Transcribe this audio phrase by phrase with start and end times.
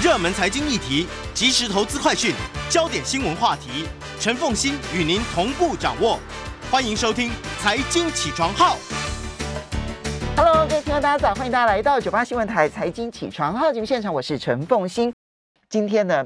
[0.00, 2.32] 热门财经议题、即时投资快讯、
[2.70, 3.84] 焦点新闻话题，
[4.20, 6.20] 陈凤欣与您同步掌握。
[6.70, 8.76] 欢迎收听《财经起床号》。
[10.36, 15.12] Hello，各位听众大家早，欢迎大家来到九八新闻台财经起床号节目现场，我是陈凤欣。
[15.68, 16.24] 今天呢，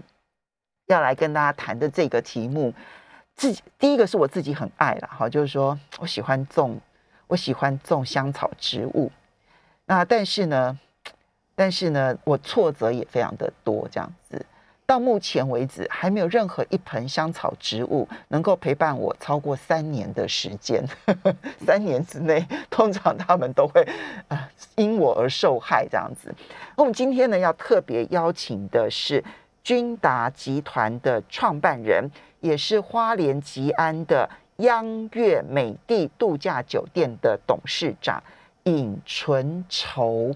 [0.88, 2.74] 要来跟大家谈的这个题目，
[3.36, 6.78] 自己第一个是我自己很爱了哈，就是说我喜欢种，
[7.26, 9.10] 我喜欢种香草植物。
[9.86, 10.78] 那但是呢，
[11.54, 14.44] 但是呢，我挫折也非常的多，这样子。
[14.84, 20.84] 到目前为止，还没有任何一盆香草植物能够陪伴我超过三年的时间。
[21.64, 23.86] 三年之内，通常他们都会
[24.28, 26.34] 啊、因我而受害这样子。
[26.76, 29.22] 那我们今天呢，要特别邀请的是
[29.62, 32.10] 君达集团的创办人，
[32.40, 38.22] 也是花莲吉安的央悦美地度假酒店的董事长
[38.64, 40.34] 尹纯筹。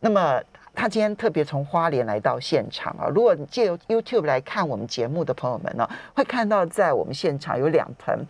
[0.00, 0.42] 那么
[0.74, 3.06] 他今天特别从花莲来到现场啊！
[3.08, 8.26] 如果你借由 YouTube 来看我们节目的朋友们呢，会看到在我们现场有两盆，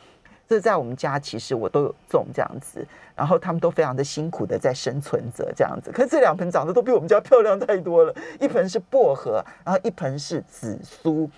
[0.48, 5.90] 这在我们家其实我都有种这样子，然后他们都非常的辛苦的在生存着这样子。
[5.92, 11.30] 可是这两盆长得都比我们家漂亮太多了，一盆是薄荷，然后一盆是紫苏。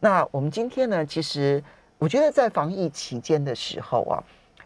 [0.00, 1.62] 那我们今天呢，其实
[1.98, 4.22] 我觉得在防疫期间的时候啊，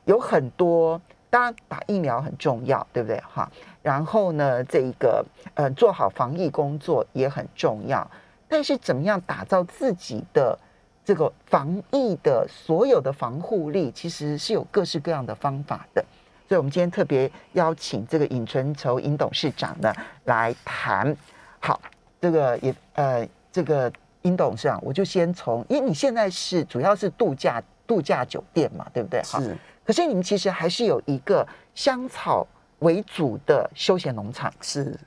[0.06, 1.00] 有很多，
[1.32, 3.18] 当然打疫苗很重要，对不对？
[3.20, 8.06] 哈，然后呢，这一个呃做好防疫工作也很重要，
[8.46, 10.58] 但是怎么样打造自己的
[11.02, 16.04] 这个防疫的所有的防护力，其实是有各式各样的方法的。
[16.46, 19.90] 所以，我们今天特别邀请这个尹纯筹尹董事长呢
[20.24, 21.16] 来谈。
[21.60, 21.80] 好，
[22.20, 29.22] 这个也呃，这个尹董事长，我就先从，因为你现在是主要是度假度假酒店嘛，对不对？
[29.22, 32.46] 哈是可是你们其实还是有一个香草
[32.80, 34.52] 为主的休闲农场。
[34.60, 34.98] 是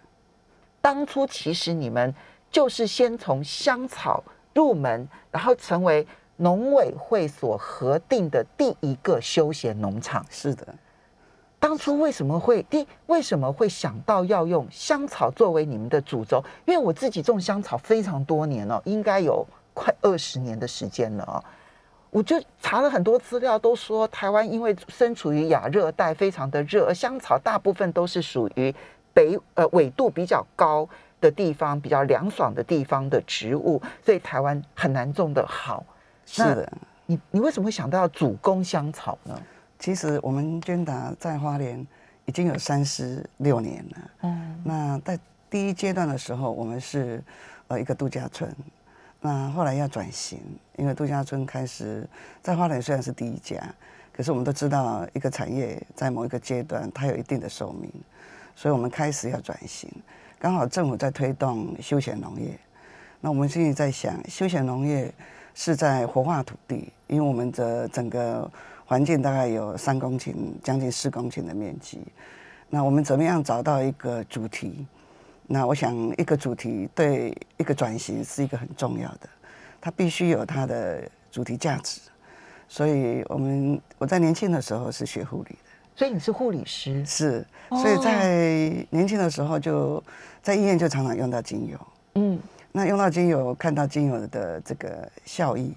[0.81, 2.13] 当初其实你们
[2.51, 6.05] 就是先从香草入门，然后成为
[6.37, 10.25] 农委会所核定的第一个休闲农场。
[10.30, 10.75] 是的，
[11.59, 16.43] 当初为什么会第为什么会想到要用香草作为你们的主轴？
[16.65, 21.43] 因为我自己种香草非常多年了，应该有快二十年的时间了啊。
[22.15, 28.73] 我就查了很多资料，都说台湾因为身处于亚热带，非常的热，而香草大部分都是属于
[29.14, 30.87] 北呃纬度比较高
[31.20, 35.86] 的地方，比较凉爽的地方的植物，所以台湾很难种的好。
[36.37, 36.73] 那是的。
[37.05, 39.37] 你你为什么会想到主攻香草呢？
[39.77, 41.86] 其实我们娟达在花莲
[42.23, 43.97] 已经有三十六年了。
[44.23, 47.21] 嗯那在第一阶段的时候，我们是
[47.67, 48.49] 呃一个度假村，
[49.25, 50.39] 那后来要转型，
[50.77, 52.08] 因为度假村开始
[52.43, 53.58] 在花莲虽然是第一家，
[54.13, 57.91] 可是我们都知道一个产业在某一个阶段它有一定的寿命，
[58.55, 59.89] 所以我们开始要转型。
[60.37, 62.55] 刚好政府在推动休闲农业，
[63.19, 65.11] 那我们现在在想，休闲农业
[65.55, 68.47] 是在活化土地，因为我们的整个
[68.85, 71.99] 环境大概有三公顷，将近四公顷的面积。
[72.69, 74.85] 那我们怎么样找到一个主题？
[75.48, 79.30] 那我想，一个主题对一个转型是一个很重要的，
[79.80, 82.02] 它必须有它的主题价值。
[82.67, 90.04] 所以，我们我在年轻的时候是学护理的，所以你是护理师，是，哦所以在年轻的时候就
[90.42, 91.80] 在医院就常常用到精油。
[92.16, 92.39] 嗯，
[92.72, 95.76] 那用到精油，看到精油的这个效益，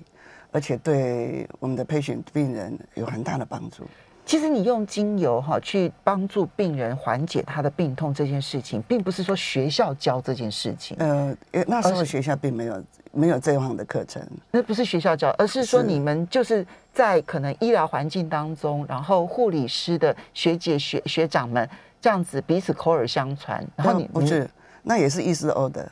[0.51, 3.87] 而且对我们的 patient 病人有很大的帮助。
[4.29, 11.35] 其实你用精油哈去帮助病人缓解他的病痛这件事情，并不是说学校教这件事情，呃，
[11.67, 21.67] 那时候学校并没有没有这样的课程，那不是学校教，而是说你们就是在可能医疗环境当中，然后护理师的学姐学学长们
[21.99, 24.47] 这样子彼此口耳相传，然后你不是，
[24.83, 25.87] 那也是医师的 order，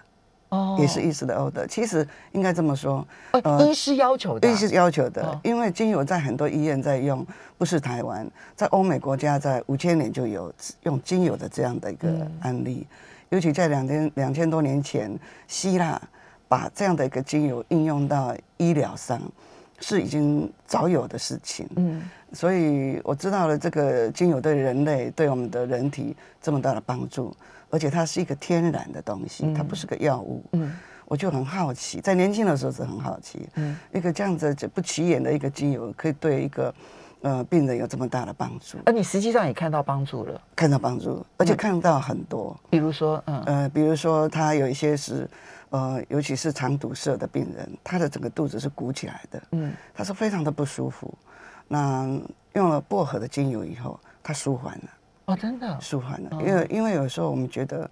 [0.51, 0.77] 哦。
[0.79, 1.67] 也是医师的 order。
[1.67, 4.49] 其实应该这么说，呃医师要求的。
[4.49, 7.27] 啊、医师要求的哦，因为精油在很多医院在用，
[7.59, 10.53] 不是台湾，在欧美国家在五千年就有
[10.83, 12.33] 用精油的这样的一个嗯。
[12.41, 12.87] 案例，
[13.31, 15.11] 尤其在两千两千多年前，
[15.49, 16.01] 希腊
[16.48, 19.21] 把这样的一个精油应用到医疗上，
[19.81, 21.69] 是已经早有的事情。
[21.77, 22.03] 嗯。
[22.33, 27.34] 所以我知道了这个精油对人类、对我们的人体这么大的帮助，
[27.71, 30.45] 而且它是一个天然的东西，它不是个药物。
[30.53, 30.77] 嗯。
[31.09, 33.77] 我就很好奇，在年轻的时候是很好奇，嗯。
[33.95, 36.74] 一个这样子不起眼的一个精油，可以对一个
[37.21, 42.59] 呃病人有这么大的帮助，而你实际上也看到帮助了，看到帮助，而且看到很多。
[42.68, 43.42] 比如说，嗯。
[43.45, 45.30] 呃，比如说他有一些是，
[45.71, 49.72] 呃，尤其是肠堵塞的病人，他的整个肚子是鼓起来的，嗯。
[49.95, 51.15] 他是非常的不舒服。
[51.69, 52.04] 那
[52.54, 54.89] 用了薄荷的精油以后，他舒缓了，
[55.27, 56.31] 哦，真的，舒缓了。
[56.33, 57.89] 哦因为因为有时候我们觉得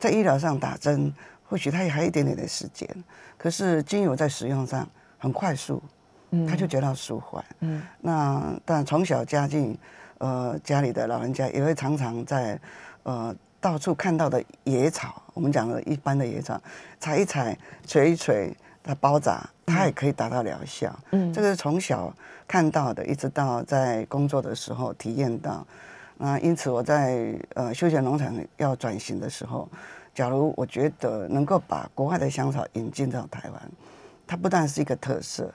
[0.00, 1.12] 在医疗上打针
[1.48, 2.88] 或许它也还有一点点的时间，
[3.36, 4.88] 可是精油在使用上
[5.18, 5.82] 很快速，
[6.30, 7.44] 嗯他就觉得舒缓。
[7.60, 9.76] 嗯那但从小家境，
[10.18, 12.58] 呃，家里的老人家也会常常在
[13.04, 16.60] 呃到处看到的野草，我们讲的一般的野草，
[17.00, 17.56] 采一采、
[17.86, 20.94] 捶一捶，它包扎，它也可以达到疗效。
[21.12, 22.14] 嗯这个是从小
[22.46, 25.66] 看到的，一直到在工作的时候体验到。
[26.16, 29.68] 那因此我在呃休闲农场要转型的时候，
[30.14, 33.62] 假如我觉得能够把国外的香草引进到台湾，
[34.26, 35.52] 它不但是一个特色，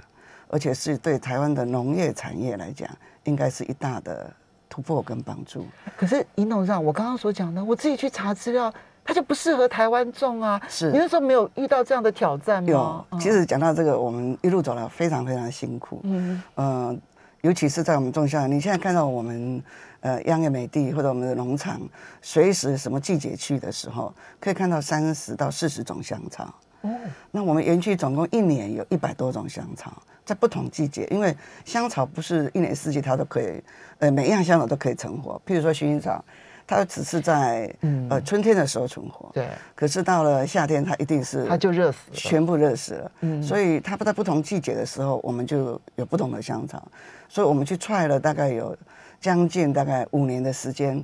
[0.50, 2.90] 而且是对台湾的农业产业来讲，
[3.24, 4.30] 应该是一大的
[4.68, 5.66] 突破跟帮助。
[5.96, 8.72] 可是尹董事长，我刚刚所讲的，我自己去查资料，
[9.04, 10.62] 它就不适合台湾种啊。
[10.68, 16.02] 是你那时候没有遇到这样的挑战吗？，有其实讲到这个，我们一路走来非常非常辛苦。
[16.04, 17.02] 嗯嗯，
[17.42, 19.64] 尤其是在我们种下，你现在看到我们
[20.02, 21.80] 呃央业美地或者我们的农场，
[22.22, 26.54] 随时什么季节去的时候，可以看到三十到四十种香草。
[26.82, 26.90] 哦，
[27.32, 31.36] 那我们园区总共一年有一百多种香草，在不同季节，因为
[31.66, 33.62] 香草不是一年四季它都可以，
[33.98, 35.42] 呃，每一样香草都可以存活。
[35.46, 36.24] 譬如说薰衣草，
[36.66, 42.14] 它只是在嗯呃春天的时候存活，对，可是到了夏天，它一定是它就热死了。
[42.14, 43.12] 全部热死了。
[43.20, 46.82] 嗯所以它不在不同季节的时候，我们就有不同的香草。
[47.28, 48.74] 所以我们去踹了大概有
[49.20, 51.04] 将近大概五年的时间，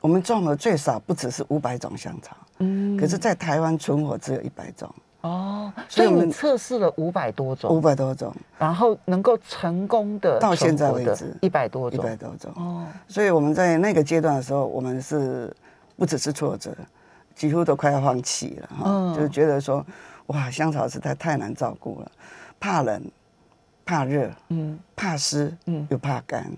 [0.00, 2.96] 我们种了最少不只是五百种香草，嗯。
[2.96, 7.70] 可是，在台湾存活只有一百种，哦，所以我们你测试了五百多种。
[7.70, 12.00] 五，百多种，然后能够成功的到现在为止一百多种。
[12.00, 12.16] 一百。
[12.16, 12.50] 多种。
[12.56, 15.54] 哦，所以我们在那个阶段的时候，我们是
[15.96, 16.74] 不只是挫折，
[17.34, 19.14] 几乎都快要放弃了哈，嗯。
[19.14, 19.84] 就是觉得说，
[20.28, 22.10] 哇，香草实在太难照顾了，
[22.58, 23.02] 怕冷，
[23.84, 24.78] 怕热，嗯。
[24.96, 25.86] 怕湿，嗯。
[25.90, 26.50] 又怕干。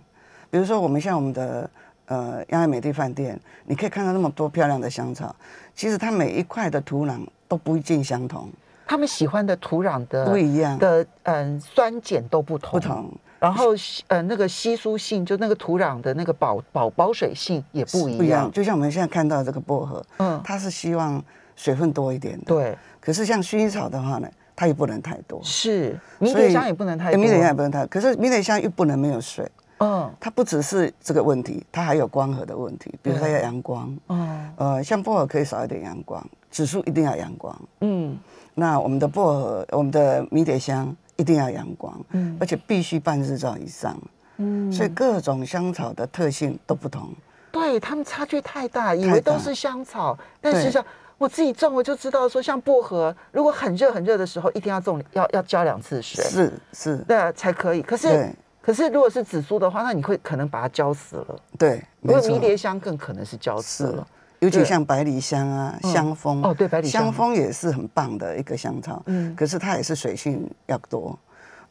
[0.52, 1.70] 比如说，我们像我们的
[2.04, 5.34] 呃央爱美地饭店，你可以看到那么多漂亮的香草，
[5.74, 8.50] 其实它每一块的土壤都不尽相同，
[8.86, 13.10] 他们喜欢的土壤的不一样，的嗯酸碱都不同，不同。
[13.40, 13.68] 然后
[14.08, 18.18] 呃那个稀疏性，就那个土壤的那个保保保水性也不一样。
[18.18, 21.24] 不一样就像我们现在看到这个薄荷，嗯，它是希望
[21.56, 22.44] 水分多一点的，。
[22.44, 29.50] 对，可是像薰衣草的话呢，它也不能太多，是迷迭香也不能太多，哎迷迭香也不能太，可是迷迭香又不能没有水。
[29.82, 30.10] 嗯。
[30.18, 34.52] 它不只是这个问题，它还有光合的问题，比如说要阳光，嗯。
[34.56, 37.60] 呃，像薄荷可以少一点阳光，紫苏一定要阳光。
[37.80, 38.16] 嗯。
[38.54, 42.36] 那我们的薄荷，我们的迷迭香一定要阳光，嗯。
[42.40, 43.96] 而且必须半日照以上。
[44.38, 47.10] 嗯，所以各种香草的特性都不同。
[47.52, 50.82] 对他们差距太大，以为都是香草，但实际上
[51.18, 57.82] 我自己种我就知道说，像薄荷，如果很热很热的时候，一定要种要要浇两次水，是是，对啊才可以。
[57.82, 61.40] 可是对可是如果是紫苏的话，那你会可能把它浇死了。
[61.58, 64.06] 对，没错迷迭香更可能是浇死是了。，
[64.38, 71.18] 尤其像百里香啊、嗯香蜂哦对百里香香蜂也是很棒的一个香草，嗯可是它也是水性要多，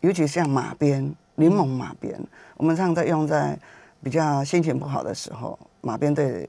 [0.02, 2.20] 尤其像马鞭、柠檬马鞭，
[2.58, 3.58] 我们常常在用在
[4.04, 6.48] 比较心情不好的时候，马鞭对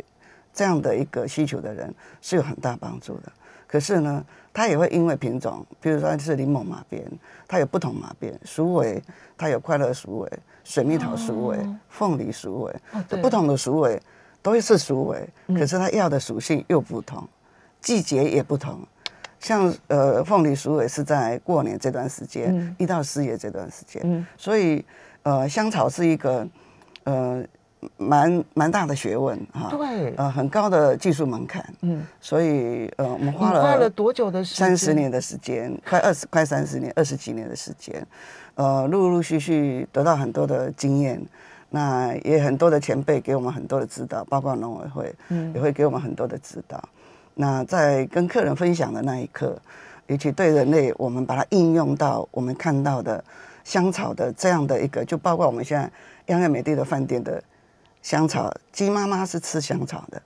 [0.52, 3.32] 这样的一个需求的人是有很大帮助的。
[3.72, 4.22] 可是呢，
[4.52, 7.02] 它也会因为品种，比如说是柠檬马鞭，
[7.48, 9.02] 它有不同马鞭，鼠尾
[9.34, 10.30] 它有快乐鼠尾、
[10.62, 13.98] 水蜜桃鼠尾哦、凤梨鼠尾，哦不同的鼠尾
[14.42, 17.26] 都是鼠尾，可是它要的属性又不同，
[17.80, 18.78] 季节也不同。
[19.40, 22.76] 像呃凤梨鼠尾是在过年这段时间，嗯。
[22.78, 24.26] 一到四月这段时间，嗯。
[24.36, 24.84] 所以
[25.22, 26.46] 呃香草是一个
[27.04, 27.42] 呃
[27.96, 34.68] 蛮蛮大的学问哈，对呃很高的技术门槛，嗯，所以呃我们花了花了了多久的时间？
[34.68, 38.06] 三十年的时间，快二十快三十年，二十几年的时间，
[38.54, 41.20] 呃陆陆续续得到很多的经验。
[41.74, 46.78] 那也很多的前辈给我们很多的指导，包括农委会，嗯也会给我们很多的指导。
[47.32, 49.56] 那在跟客人分享的那一刻，
[50.06, 53.24] 尤其对人类，我们把它应用到我们看到的
[53.64, 55.90] 香草的这样的一个，就包括我们现在
[56.26, 57.42] 央爱美地的饭店的
[58.02, 60.20] 香草，鸡妈妈是吃香草的。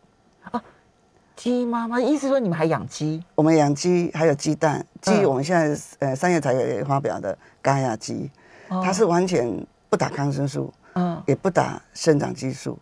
[1.37, 3.23] 鸡妈妈，意思说你们还养鸡？
[3.35, 8.31] 我们养鸡还有鸡蛋，鸡嗯我们现在呃三月才有发表的嘎亚鸡，
[8.69, 9.55] 哦它是完全
[9.91, 12.79] 不打抗生素，嗯也不打生长激素，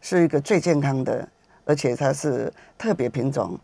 [0.00, 1.28] 是一个最健康的，
[1.64, 3.58] 而且它是特别品种，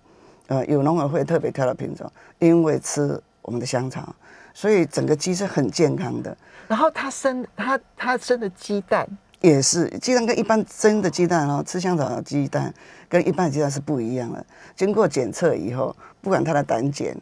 [0.48, 2.10] 呃，有农委会特别挑的品种，
[2.40, 4.12] 因为吃我们的香草，
[4.52, 6.36] 所以整个鸡是很健康的。
[6.66, 9.08] 然后它生它它生的鸡蛋，
[9.42, 12.72] 也是鸡蛋跟一般蒸的鸡蛋哦，吃香草的鸡蛋
[13.08, 14.44] 跟一般的鸡蛋是不一样的。
[14.74, 17.14] 经过检测以后，不管它的胆碱、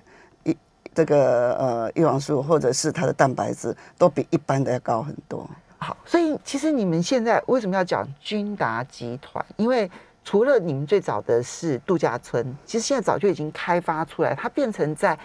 [0.45, 0.57] 一
[0.95, 5.49] 这个呃叶黄素，或者是它的蛋白质，都比一般的要高很多。
[5.79, 9.45] 好，所以其实你们现在为什么要讲君达集团？
[9.57, 9.91] 因为
[10.23, 15.19] 除了你们最早的是度假村，其实现在早就已经开发出来，它变成在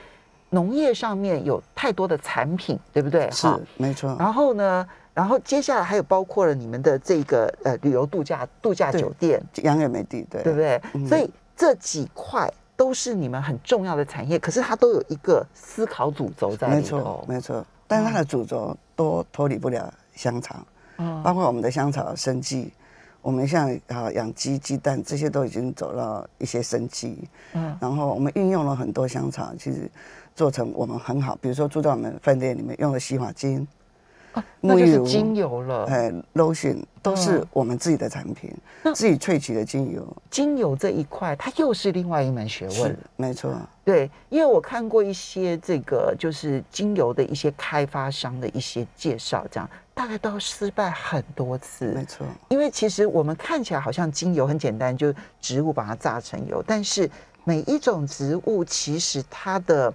[0.52, 3.30] 农业上面有太多的产品，对不对？
[3.32, 4.16] 是哈没错。
[4.18, 10.82] 然后呢，然后接下来还有包括了你们的这个呃旅游度假度假酒店，洋野美地，对对不对？
[10.94, 17.26] 嗯所以这几块都是你们很重要的产业，可是它都有一个思考主轴在里没错头，。
[17.30, 17.66] 没错。
[17.88, 20.58] 但是它的主轴都脱离不了香草，
[20.98, 22.74] 嗯包括我们的香草生计，
[23.22, 27.26] 我们像啊养鸡、鸡蛋这些都已经走到一些生计。
[27.54, 29.90] 嗯然后我们运用了很多香草，其实
[30.36, 33.66] 做成我们很好，比如说住在我们饭店里面用的洗发精、
[34.62, 35.86] 沐浴乳精油了。
[35.86, 38.52] 哎 lotion 都是嗯我们自己的产品，
[38.94, 40.06] 自己萃取的精油。
[40.30, 43.00] 精油这一块，它又是另外一门学问是。
[43.16, 51.86] 没错，对，因为我看过一些这个就是精油的一些开发商的一些介绍，这样大概都要失败很多次。
[51.94, 57.10] 没错，因为其实我们看起来好像精油很简单，就植物把它榨成油，但是
[57.44, 59.94] 每一种植物其实它的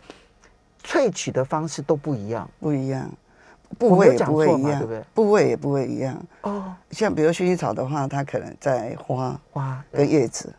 [0.85, 3.11] 萃取的方式都不一样不一样，
[3.79, 6.23] 部位也不会一样，对不对部位也不会一样。
[6.43, 6.75] 哦。
[6.91, 10.53] 像比如薰衣草的话，它可能在花花，跟叶子，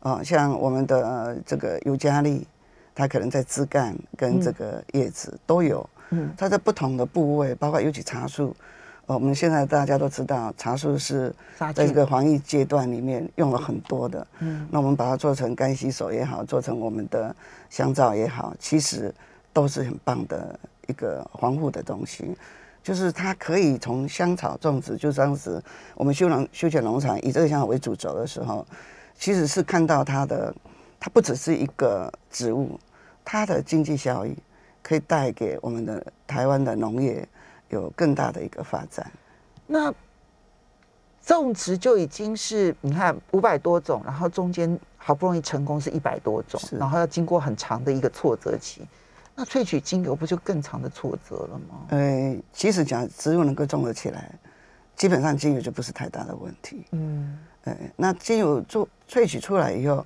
[0.00, 2.46] 哦，像我们的、呃这个尤加利，
[2.94, 5.88] 它可能在枝干跟这个叶子都有。
[6.10, 8.54] 嗯它在不同的部位，包括尤其茶树，
[9.06, 14.26] 呃我们现在大家都知道，茶树是在这个防疫阶段里面用了很多的。
[14.40, 17.34] 嗯那我们把它做成干洗手也好，做成我们的
[17.68, 19.14] 香皂也好，其实
[19.52, 20.58] 都是很棒的
[20.90, 22.36] 一个防护的东西。
[22.82, 25.62] 就是它可以从香草种植，就当时
[25.94, 28.66] 我们修农修剪农场以这个香草为主轴的时候，
[29.14, 30.54] 其实是看到它的，
[30.98, 32.80] 它不只是一个植物，
[33.22, 34.34] 它的经济效益
[34.82, 37.28] 可以带给我们的台湾的农业
[37.68, 39.12] 有更大的一个发展。
[39.66, 39.92] 那
[41.22, 48.88] 种植就已经是你看五百多种，然后中间好不容易成功是一百多种，然后要经过很长的一个挫折期，
[49.40, 51.86] 那萃取精油不就更长的挫折了吗？
[51.88, 54.30] 呃，即使讲植物能够种得起来，
[54.94, 56.84] 基本上精油就不是太大的问题。
[56.90, 60.04] 嗯，呃，那精油做萃取出来以后，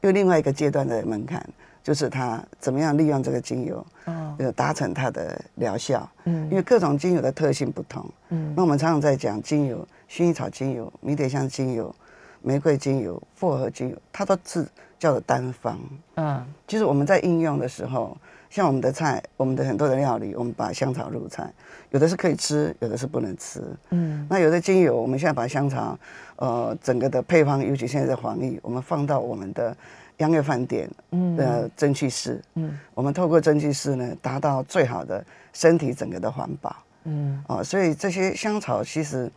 [0.00, 1.48] 又另外一个阶段的门槛，
[1.80, 6.10] 就是它怎么样利用这个精油，哦，呃，达成它的疗效。
[6.24, 11.94] 嗯因为各种精油的特性不同，嗯那我们常常在讲精油，薰衣草精油、迷迭香精油、
[12.40, 14.66] 玫瑰精油、薄荷精油，它都是
[14.98, 15.78] 叫做单方。
[16.16, 18.16] 嗯就是我们在应用的时候，
[18.52, 21.50] 像我们的菜，我们的很多的料理，我们把香草入菜，
[21.88, 23.62] 有的是可以吃，有的是不能吃。
[23.88, 25.98] 嗯那有的精油，我们现在把香草，
[26.36, 29.74] 呃，整个的配方，尤其现在在防疫，我们放到我们的
[30.18, 37.64] 央乐饭店嗯的蒸汽室，嗯我们透过蒸汽室呢，达到最好的身体整个的环保嗯哦。
[37.64, 39.32] 所以这些香草其实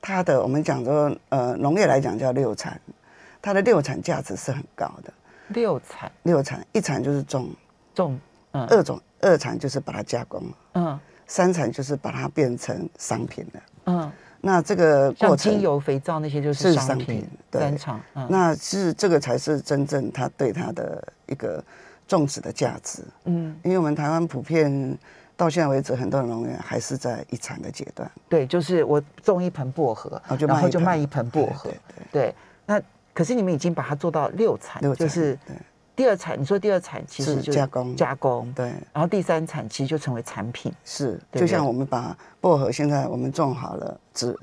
[0.00, 2.80] 它的我们讲说，呃，农业来讲叫六产，
[3.40, 5.12] 它的六产价值是很高的。
[5.50, 7.48] 六产六产，一产就是种，
[7.94, 8.18] 种，
[8.52, 8.66] 嗯。
[8.66, 10.42] 二种二产就是把它加工，
[10.72, 10.98] 嗯。
[11.26, 13.60] 三产就是把它变成商品了。
[13.86, 17.60] 嗯，那这个过程像精，油、肥皂那些就是是商品对。
[17.60, 18.26] 三场，嗯。
[18.28, 21.62] 那是这个才是真正它对它的一个
[22.08, 23.04] 种植的价值。
[23.26, 24.98] 嗯，因为我们台湾普遍
[25.36, 31.70] 到现在为止，很多农园还是在一产的阶段，对，就是我种一盆薄荷，哦然后就卖一盆薄荷
[32.10, 32.34] 对，
[32.66, 32.82] 那
[33.14, 35.56] 可是你们已经把它做到六产，六就是对
[36.00, 44.34] 第二产，你说第二产其实就是加工加工，对然后第三产其实就成为产品，是，对就像我们把薄荷现在我们种好了，只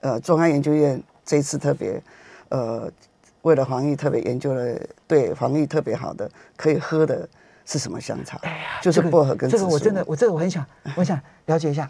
[0.00, 2.02] 呃中央研究院这一次特别
[2.48, 2.90] 呃
[3.42, 7.28] 为了防疫特别研究了对防疫特别好的可以喝的
[7.64, 8.36] 是什么香草？
[8.42, 10.66] 哎呀，就是薄荷跟这个我真的，我这个我很想，
[10.98, 11.16] 我想
[11.46, 11.88] 了解一下。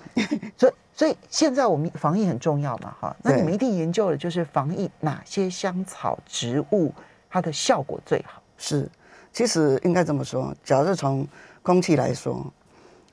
[0.59, 3.17] 所以，所以现在我们防疫很重要嘛，哈。
[3.23, 6.93] 那你们一定研究了，就是防疫哪些香草植物
[7.31, 8.43] 它的效果最好？
[8.59, 8.87] 是，
[9.35, 11.27] 其实应该这么说，假如从
[11.61, 12.47] 空气来说，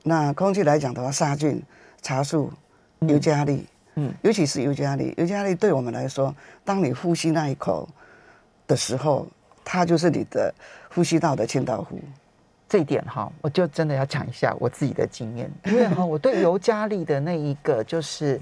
[0.04, 1.60] 那空气来讲的话，杀菌、
[2.00, 2.50] 茶树、
[3.00, 7.88] 尤加利，嗯尤其是尤加利，尤加利对我们来说，当你呼吸那一口
[8.68, 9.26] 的时候，
[9.64, 10.54] 它就是你的
[10.94, 11.98] 呼吸道的清道夫。
[12.68, 18.40] 这一点哈，我就真的要讲一下我自己的经验，因为哈，我对尤加利的那一个就是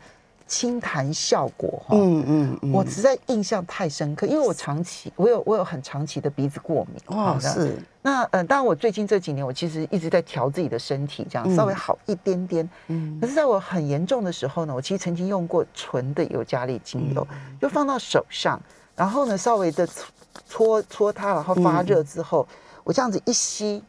[0.50, 7.78] 清痰效果哈，嗯嗯嗯，我实在印象太深刻，因为我长期我有我有很长期的鼻子过敏，哇好那是。
[8.02, 11.54] 那呃，当然我最近这几年我其实一直在调自己的身体，这样嗯。
[11.54, 12.68] 稍微好一点点。
[12.88, 13.16] 嗯。
[13.20, 17.56] 可是在我很严重的时候呢，我其实曾经用过纯的尤加利精油，嗯。
[17.60, 18.60] 就放到手上，
[18.96, 20.02] 然后呢稍微的搓
[20.48, 22.44] 搓搓它，然后发热之后，
[22.82, 23.84] 我这样子一吸，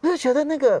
[0.00, 0.80] 我就觉得那个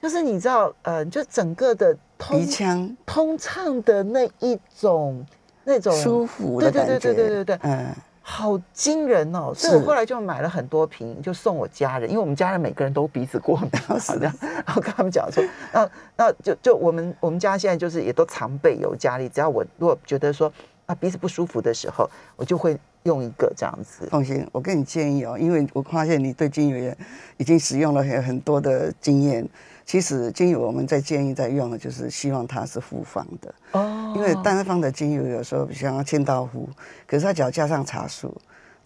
[0.00, 5.24] 就是你知道，呃，就整个的通鼻腔通畅的那一种
[5.64, 7.86] 那种舒服的对对感觉，对对对对对嗯，
[8.22, 9.52] 好惊人哦！
[9.54, 20.52] 所以我后来就买了很多瓶，就送我家人，因为我们家人每个人都鼻子过敏， 好像，然后跟他们讲说， 那那就就我们我们家现在就是也都常备有家里，只要我如果觉得说
[20.86, 24.06] 啊鼻子不舒服的时候，我就会用一个这样子。
[24.10, 26.96] 放心，我跟你建议哦，因为我发现你对精油也
[27.36, 29.46] 已经使用了很很多的经验。
[29.86, 34.12] 其实精油我们在建议在用的，就是希望它是复方的哦。
[34.16, 36.68] 因为单方的精油有时候像千刀胡，
[37.06, 38.34] 可是它只要加上茶树，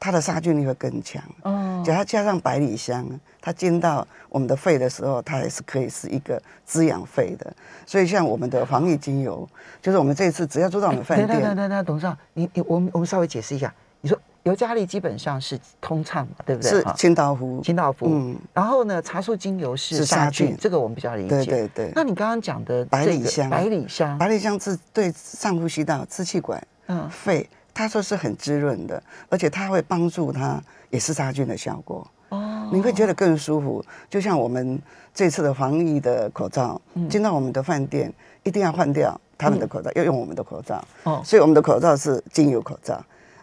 [0.00, 1.82] 它的杀菌力会更强哦。
[1.84, 3.08] 只要加上百里香，
[3.40, 7.50] 它进到我们的肺的时候，它也是可以是一个滋养肺的。
[7.86, 9.48] 所以像我们的防疫精油，
[9.80, 11.40] 就是我们这次只要做到我们饭店。
[11.40, 14.18] 等等等，董事长，你你我们我们稍微解释一下，你说。
[14.48, 16.70] 尤加利基本上是通畅嘛，对不对？
[16.70, 18.06] 是清道夫，清道夫。
[18.08, 21.28] 嗯，然后呢，茶树精油是杀菌，这个我们比较理解。
[21.28, 21.92] 对对对。
[21.94, 32.06] 那你刚刚讲的百里香，百里香，百里香是对上呼吸道、支气管、嗯，肺，他说是很滋润的，而且它会帮助它也是杀菌的效果。
[32.30, 33.84] 哦，你会觉得更舒服。
[34.08, 34.80] 就像我们
[35.12, 38.12] 这次的防疫的口罩，进到我们的饭店
[38.44, 40.82] 一定要换掉他们的口罩，要用我们的口罩。
[41.04, 42.98] 哦，所以我们的口罩是精油口罩。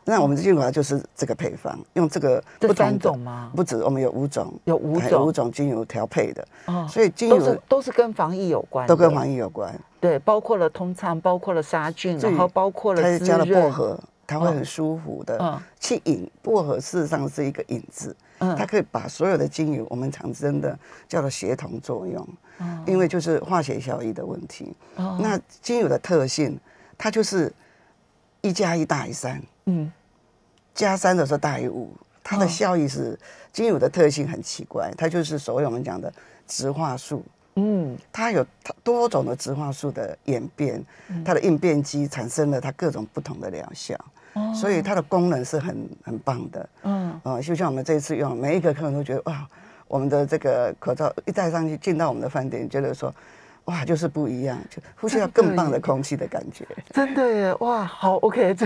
[0.08, 3.52] 那我们的精油就是这个配方，用这个不三种吗？
[3.56, 6.48] 不止，我们有五种，有五种五种精油调配的。
[6.68, 9.74] 哦，所以精油都是都是跟防疫有关，都跟防疫有关。
[10.00, 15.38] 对，包括了通畅，包括了杀菌，然后包括了它加了薄荷，它会很舒服的。
[15.42, 22.28] 嗯去引薄荷事实上是一个引子，嗯它可以把所有的精油，我们常真的叫做协同作用，
[22.60, 24.76] 嗯因为就是化学效益的问题。
[24.96, 26.60] 那精油的特性，
[26.96, 27.52] 它就是
[28.42, 29.42] 一加一大于三。
[29.66, 29.92] 嗯，
[30.74, 31.92] 加三的时候大于五，
[32.24, 33.18] 它的效益是
[33.52, 36.12] 精油的特性很奇怪，它就是所谓我们讲的
[36.48, 37.24] 植化素。
[37.56, 38.46] 嗯，它有
[38.84, 40.84] 多种的植化素的演变，
[41.24, 43.98] 它的应变机产生了它各种不同的疗效，
[44.54, 46.70] 所以它的功能是很很棒的。
[46.84, 49.48] 嗯，啊，就像我们这一次用，每一个客人都觉得哇，
[49.88, 53.14] 我们的这个口罩一戴上去，进到我们的饭店，觉得说。
[53.66, 56.64] 哇，就是不一样，就呼吸到更棒的空气的感觉。
[56.94, 58.66] 真的耶，哇，好，OK，这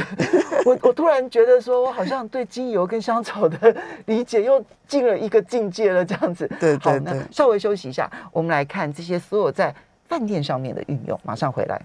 [0.65, 3.73] 我我突然觉得说，我好像对精油跟香草的
[4.07, 6.45] 理解又进了一个境界了，这样子。
[6.59, 7.21] 对对对。
[7.31, 9.73] 稍微休息一下，我们来看这些所有在
[10.09, 11.17] 饭店上面的运用。
[11.23, 11.81] 马上回来，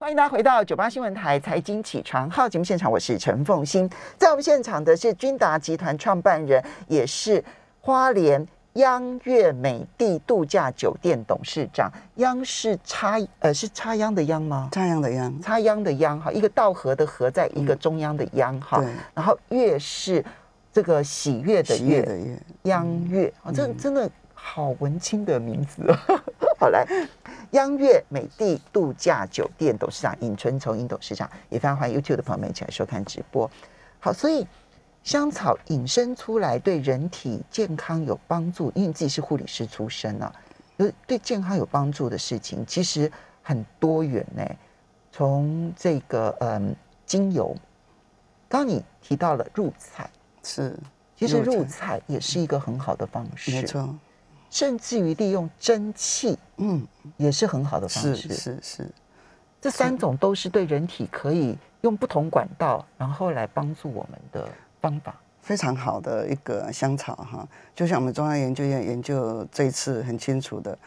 [0.00, 7.42] 欢迎大家回到九八新闻台财经起床号节目现场，我是陈凤欣，在我们现场的是君达集团创办人，也是
[7.80, 8.46] 花莲。
[8.74, 14.68] 央月美地度假酒店董事长，央是插呃是插秧的秧吗？
[14.70, 18.80] 插秧的秧，插秧的秧哈，一个稻禾的禾，在一个中央的央哈。
[19.12, 20.24] 然后月是
[20.72, 26.20] 这个喜悦的悦，央月啊，这真的好文青的名字哦。
[26.60, 26.86] 好来，
[27.50, 33.50] 央月美地度假酒店董事长尹春从尹董事长，也非常欢迎 YouTube 的朋友们一起来收看直播。
[33.98, 34.46] 好，所以。
[35.02, 40.32] 香草引申出来对人体健康有帮助，因为自己是护理师出身啊，
[40.76, 43.10] 有对健康有帮助的事情其实
[43.42, 44.44] 很多元呢。
[45.12, 47.56] 从这个嗯精油，
[48.48, 50.08] 刚你提到了入菜，
[50.42, 50.78] 是，
[51.16, 53.92] 其实入菜也是一个很好的方式，没错。
[54.50, 56.86] 甚至于利用蒸汽，嗯，
[57.16, 58.90] 也是很好的方式，是是是。
[59.60, 64.48] 这三种都是对人体可以用不同管道，然后来帮助我们的。
[64.80, 70.78] 方法非常好的一个香草哈，就像我们中央研究院研究这一次很清楚的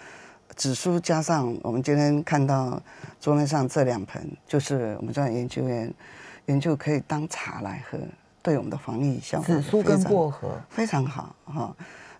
[0.56, 2.82] 紫苏，加上我们今天看到
[3.20, 5.92] 桌面上这两盆，就是我们中央研究院
[6.46, 7.98] 研究可以当茶来喝，
[8.42, 9.46] 对我们的防疫效果。
[9.46, 11.76] 紫苏跟薄荷非常好哈。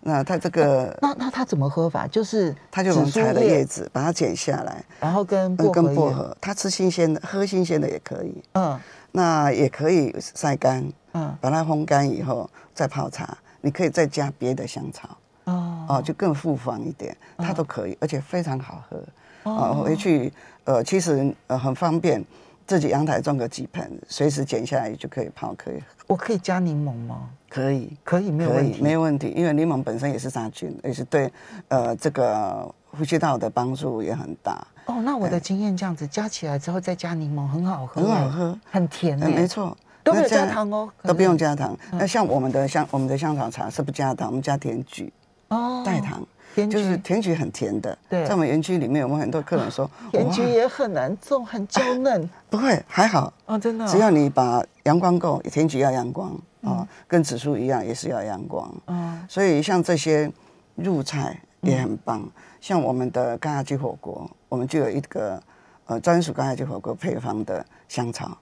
[0.06, 2.06] 那它这个那那它怎么喝法？
[2.06, 8.42] 就是它就从茶的叶子把它剪下来，然后跟跟薄荷，它吃新鲜的，喝新鲜的也可以。
[8.52, 8.78] 嗯，
[9.12, 10.86] 那也可以晒干。
[11.14, 15.08] 嗯，把它烘干以后再泡茶，你可以再加别的香草
[15.44, 19.02] 哦，哦，就更复方一点，它都可以，而且非常好喝。
[19.44, 20.32] 哦，回去
[20.64, 22.24] 呃，其实呃很方便，
[22.66, 25.82] 自己阳台种个几盆，随时剪下来就可以泡，可以。
[26.06, 27.28] 我可以加柠檬吗？
[27.48, 31.30] 可以，可以，没有问题，没有问题，因为柠檬本身也是杀菌，也是对
[31.68, 34.66] 呃这个呼吸道的帮助也很大。
[34.86, 39.76] 哦，那我的经验这样子加起来之后再加柠檬，很好喝，很好喝，很甜，没错。
[40.04, 41.76] 都不用加糖哦，都不用加糖。
[41.92, 45.10] 那像我们的香，我们的香草茶是不加糖，我们加甜菊
[45.48, 47.96] 哦，代糖，就是甜菊很甜的。
[48.08, 52.28] 对，在我们园区里面，我们很多客人说，甜菊也很难种，很娇嫩。
[52.50, 53.88] 不会，还好哦，真的。
[53.88, 58.70] 只要你把阳光够，甜菊要阳光啊，跟紫苏一样，也是要阳光。
[58.86, 60.30] 嗯，所以像这些
[60.74, 62.22] 入菜也很棒。
[62.60, 65.42] 像我们的干辣鸡火锅，我们就有一个
[65.86, 68.36] 呃专属干辣鸡火锅配方的香草。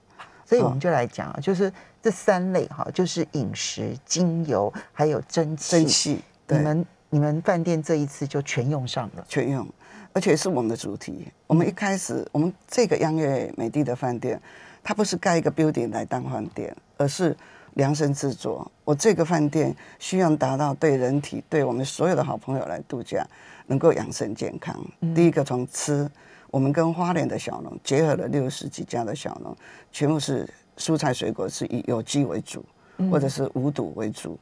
[0.53, 5.71] 所以我们就来讲啊，就是这三类哈，就是饮食、精油还有蒸汽。
[5.71, 9.25] 蒸汽，你对，们你们饭店这一次就全用上了。
[9.27, 9.67] 全用，
[10.13, 11.27] 而且是我们的主题。
[11.47, 14.39] 我们一开始，我们这个央月美地的饭店，
[14.83, 17.35] 它不是盖一个 building 来当饭店，而是
[17.73, 18.71] 量身制作。
[18.85, 23.25] 我这个饭店需要达到对人体、对我们所有的好朋友来度假，
[23.65, 24.79] 能够养生健康。
[25.15, 26.07] 第一个从吃，
[26.53, 29.57] 我们跟花莲的小农结合了六十几家的小农，
[29.91, 32.63] 全部是蔬菜水果是以有机为主，
[33.09, 34.37] 或者是无毒为主，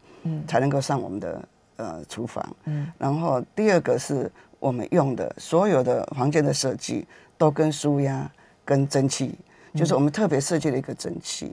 [0.45, 1.47] 才能够上我们的
[1.77, 2.45] 呃厨房。
[2.97, 8.29] 然后第二个是我们用的所有的房间的设计都跟舒压、
[8.65, 9.33] 跟蒸汽，
[9.73, 11.49] 就是我们特别设计了一个蒸汽。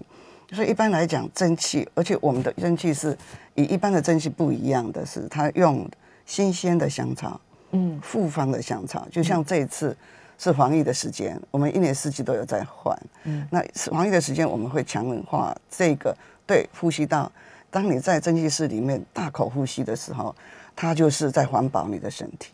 [0.51, 3.17] 所以一般来讲，蒸汽，而且我们的蒸汽是
[3.55, 5.89] 与一般的蒸汽不一样的是，它用
[6.27, 7.41] 新鲜的香草，
[7.71, 9.97] 嗯复方的香草，就像这一次
[10.39, 12.97] 是防疫的时间，我们一年四季都有在换。
[13.25, 17.31] 嗯那防疫的时间，我们会强化这个对呼吸道。
[17.71, 20.35] 当你在蒸汽室里面大口呼吸的时候，
[20.75, 22.53] 它就是在环保你的身体。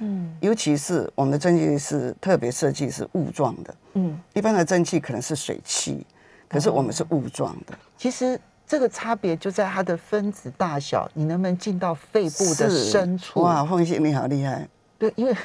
[0.00, 6.06] 嗯尤其是我们的蒸汽室特别设计是雾状的，嗯，一般的蒸汽可能是水汽，
[6.48, 7.76] 可是我们是雾状的。
[7.98, 13.42] 其实这个差别就在它的分子大小，你能不能进到肺部的深处？
[13.42, 14.66] 哇，凤姐你好厉害，
[14.98, 15.36] 对，因为一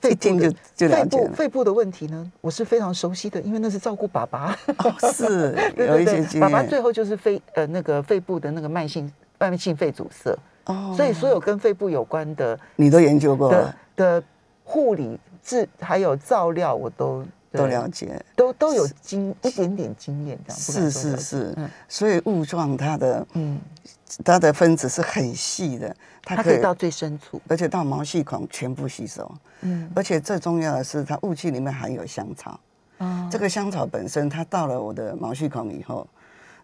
[0.00, 1.30] 肺部就就了肺部。
[1.34, 4.56] 肺部的问题呢，我是非常熟悉的，因为那是照顾爸爸。
[4.78, 14.22] 哦，是对有对对，一些经爸爸最后就是肺呃那个肺部的那个慢性慢性肺阻塞，哦所以所有跟肺部有关的你都研究过的了，的
[14.64, 18.20] 护理治还有照料，我都都了解。
[18.36, 20.60] 都都有经一点点经验这样。
[20.60, 23.58] 是是是嗯，所以雾状他的嗯，
[24.24, 27.40] 它的分子是很细的，它可以到最深处。
[27.48, 29.30] 而且到毛细孔全部吸收。
[29.60, 32.58] 嗯而且最重要的是，它雾气里面含有香草。
[32.98, 36.06] 哦这个香草本身，它到了我的毛细孔以后，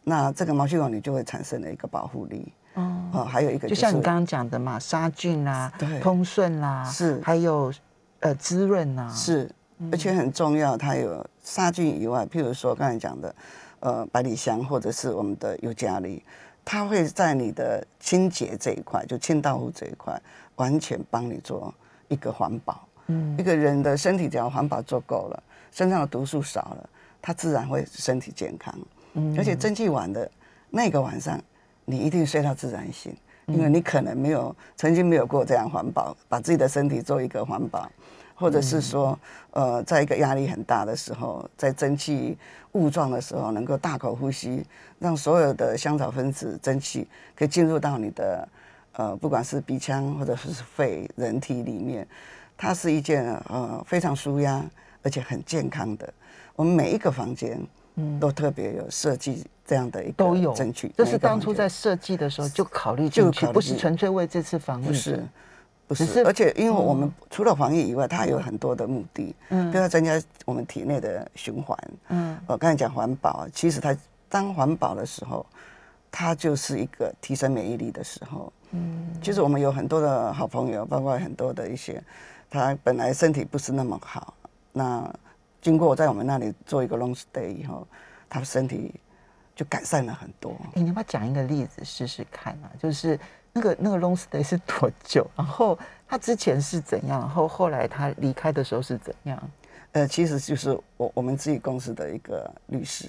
[0.03, 2.53] 那这个毛细孔里就会产生了一个保护力。
[2.75, 7.73] 哦，哦，还有一个就是像你刚刚讲的嘛，杀菌啦对，通顺啦，是还有
[8.19, 9.49] 呃滋润啦，是，
[9.93, 13.35] 而且很重要，它有杀菌以外，譬如说刚才讲的，
[13.79, 16.21] 呃，百里香或者是我们的尤加利，
[16.65, 20.19] 它会在你的清洁这一块，就清道夫这一块，
[20.57, 21.73] 完全帮你做
[22.09, 22.89] 一个环保。
[23.07, 26.89] 嗯一个人的身体只要环保做够了，身上的毒素少了，
[27.21, 28.75] 他自然会身体健康。
[29.13, 30.31] 嗯而且蒸汽晚的
[30.71, 31.39] 那个晚上，
[31.85, 33.15] 你一定睡到自然醒，
[33.47, 37.87] 因为你可能没有曾经没有过这样环保，把自己的身体做一个环保，
[38.35, 39.19] 或者是说，
[39.53, 42.37] 呃，在一个压力很大的时候，在蒸汽
[42.73, 44.65] 雾状的时候，能够大口呼吸，
[44.99, 48.49] 让所有的香草分子蒸汽可以进入到你的
[48.93, 52.07] 呃，不管是鼻腔或者是肺人体里面，
[52.57, 54.65] 它是一件呃非常舒压
[55.03, 56.13] 而且很健康的。
[56.57, 57.61] 我们每一个房间，
[57.97, 60.93] 嗯都特别有设计这样的一个都有争取。
[60.97, 64.87] 这是当初在设计的时候就考虑就进去，不是纯粹为这次防疫。
[64.87, 65.23] 不是
[65.87, 71.79] 不是，是而且因为我们哦除了防疫以外，它有很多的目的，嗯就要增加我们体内的循环。
[72.09, 73.97] 嗯我刚才讲环保，其实它
[74.29, 75.45] 当环保的时候，
[76.11, 78.53] 它就是一个提升免疫力的时候。
[78.73, 82.03] 嗯其实我们有很多的好朋友，包括很多的一些，
[82.51, 84.35] 他本来身体不是那么好，
[84.73, 85.09] 那
[85.63, 87.87] 经过在我们那里做一个 long stay 以后，
[88.29, 88.93] 他身体
[89.55, 90.57] 就改善了很多。
[90.75, 92.71] 哎，你要不要讲一个例子试试看啊？
[92.83, 93.19] 就是
[93.55, 95.27] 那个那个 long stay 是多久？
[95.35, 97.21] 然后他之前是怎样？
[97.21, 99.51] 然后后来他离开的时候是怎样？
[99.93, 103.07] 呃，其实就是我我们自己公司的一个律师，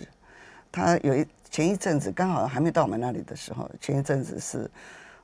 [0.71, 4.69] 他有一前一阵子刚好还没到我们那里的时候，前一阵子是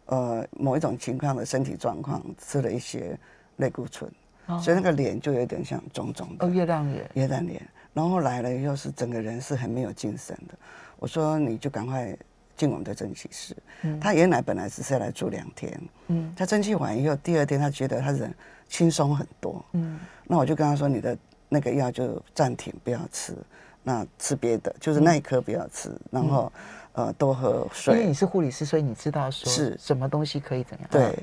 [0.07, 3.15] 呃某一种情况的身体状况，吃了一些
[3.57, 4.11] 类固醇，
[4.59, 7.07] 所以那个脸就有点像肿肿的哦，月亮脸。
[7.13, 7.61] 月亮脸，
[7.93, 10.55] 然后来了以后是整个人是很没有精神的。
[10.97, 12.17] 我说你就赶快
[12.61, 13.57] 进我们的蒸汽室。
[13.99, 18.31] 他原来本来只是要来住两天，嗯他蒸汽完以后，第二天他觉得他人
[18.69, 19.65] 轻松很多。
[19.71, 21.17] 嗯那我就跟他说，你的
[21.49, 23.35] 那个药就暂停，不要吃，
[23.81, 26.53] 那吃别的，就是那一颗不要吃，然后
[26.93, 28.13] 呃多喝水因为你。
[28.13, 30.87] 是护理师，所以你知道说是什么东西可以怎样。
[30.91, 31.17] 对，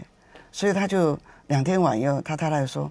[0.50, 2.90] 所以他就两天完以后，他太太说，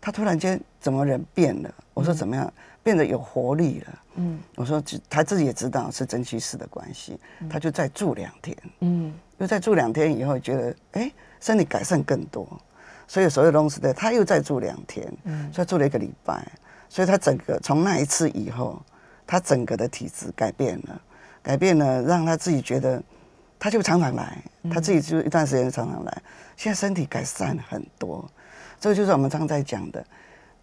[0.00, 1.72] 他突然间怎么人变了？
[1.98, 2.52] 我说怎么样？
[2.82, 3.98] 变得有活力了。
[4.14, 4.38] 嗯。
[4.54, 7.18] 我说只他自己也知道是蒸汽室的关系，
[7.50, 9.12] 他就再住两天，嗯。
[9.38, 12.48] 又再住两天以后，觉得哎身体改善更多，
[13.06, 15.52] 所以所有东西的他又再住两天，嗯。
[15.52, 16.46] 所以住了一个礼拜，
[16.88, 18.80] 所以他整个从那一次以后，
[19.26, 21.00] 他整个的体质改变了，
[21.42, 23.02] 改变了，让他自己觉得，
[23.58, 24.38] 他就常常来，
[24.72, 26.22] 他自己就一段时间常常来，
[26.56, 28.28] 现在身体改善很多，
[28.80, 30.04] 这个就是我们常在讲的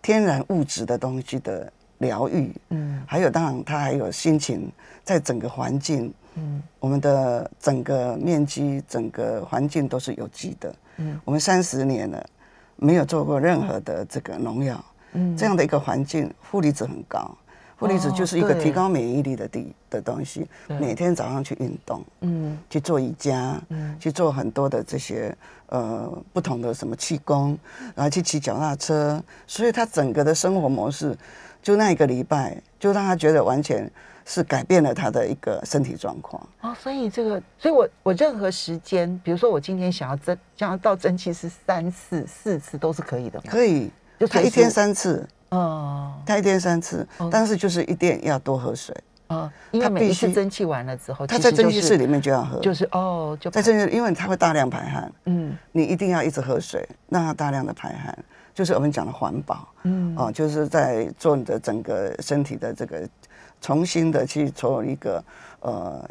[0.06, 3.02] 天然物质的东西的疗愈，嗯。
[3.08, 4.72] 还有当然它还有心情，
[5.04, 6.62] 在整个环境，嗯。
[6.80, 10.76] 我们的整个面积、整个环境都是有机的。
[10.98, 11.20] 嗯。
[11.26, 12.24] 我们三十年了，
[12.76, 15.36] 没有做过任何的这个农药，嗯。
[15.36, 17.36] 这样的一个环境，负离子很高。
[17.78, 20.48] 负离子就是一个提高免疫力的地的东西。
[20.80, 25.36] 每天早上去运动，嗯去做瑜伽，嗯去做很多的这些
[25.68, 27.58] 呃不同的什么气功，
[27.94, 31.18] 然后去骑脚踏车，所以他整个的生活模式，
[31.62, 33.92] 就那一个礼拜，就让他觉得完全
[34.24, 36.42] 是改变了他的一个身体状况。
[36.62, 43.46] 哦，所以这个，所以我我任何时间，比如说我今天想要蒸，想要到蒸汽是三次、四次都是可以的吗？
[43.50, 46.14] 可以就，他一天三次，哦。
[46.26, 48.96] 他一天三次哦，但是就是一定要多喝水。
[49.28, 55.58] 哦，因为他每一次蒸汽完了之后，他在蒸汽室里面就要喝，就是哦，就在蒸汽，因为他会大量排汗，嗯。
[55.72, 58.16] 你一定要一直喝水，让它大量的排汗，
[58.54, 59.68] 就是我们讲的环保。
[59.82, 60.16] 嗯。
[60.16, 63.10] 哦，就是在做你的整个身体的这个
[63.60, 65.24] 重新的去做一个
[65.62, 66.08] 呃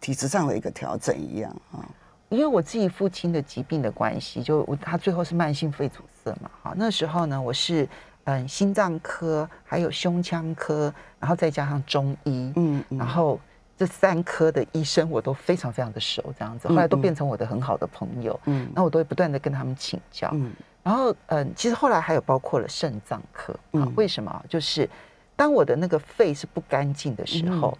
[0.00, 1.86] 体质上的一个调整一样啊。
[2.28, 7.88] 因为我自己父亲的疾病的关系，就我他最后是慢性肺阻塞嘛，哈，那时候呢，我是
[8.28, 13.40] 嗯心脏科，还有胸腔科，然后再加上中医，嗯嗯然后
[13.76, 24.44] 这三科的医生我都非常非常的熟，这样子，后来都变成我的很好的朋友，嗯那我都会不断的跟他们请教，嗯然后嗯，其实后来还有包括了肾脏科啊嗯，为什么？
[24.48, 24.88] 就是
[25.34, 27.76] 当我的那个肺是不干净的时候。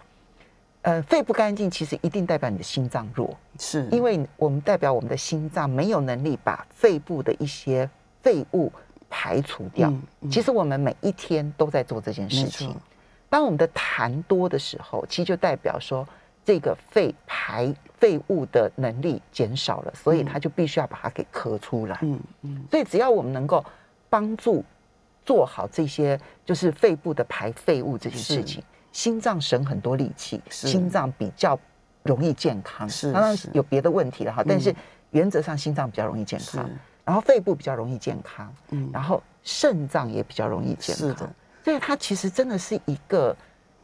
[1.05, 3.37] 肺不干净，其实一定代表你的心脏弱。
[3.59, 7.87] 是因为我们代表我们的心脏没有能力把肺部的一些
[8.23, 8.71] 废物
[9.09, 9.91] 排除掉。
[10.31, 12.69] 其实我们每一天都在做这件事情。
[12.69, 12.77] 错。
[13.29, 16.07] 当我们的痰多的时候，其实就代表说
[16.43, 21.97] 这个肺排废物的能力减少了，所以它就必须要把它给咳出来。
[22.01, 22.63] 嗯嗯。
[22.71, 23.63] 所以只要我们能够
[24.09, 24.63] 帮助
[25.25, 31.59] 做好这些，就是肺部的排废物这件事情，心脏省很多力气，心脏比较
[32.01, 32.89] 容易健康。
[32.89, 34.73] 是当然有别的问题了哈，但是
[35.11, 36.67] 原则上心脏比较容易健康，
[37.09, 41.07] 然后肺部比较容易健康，嗯然后肾脏也比较容易健康。
[41.07, 41.27] 是的，
[41.63, 43.35] 所以它其实真的是一个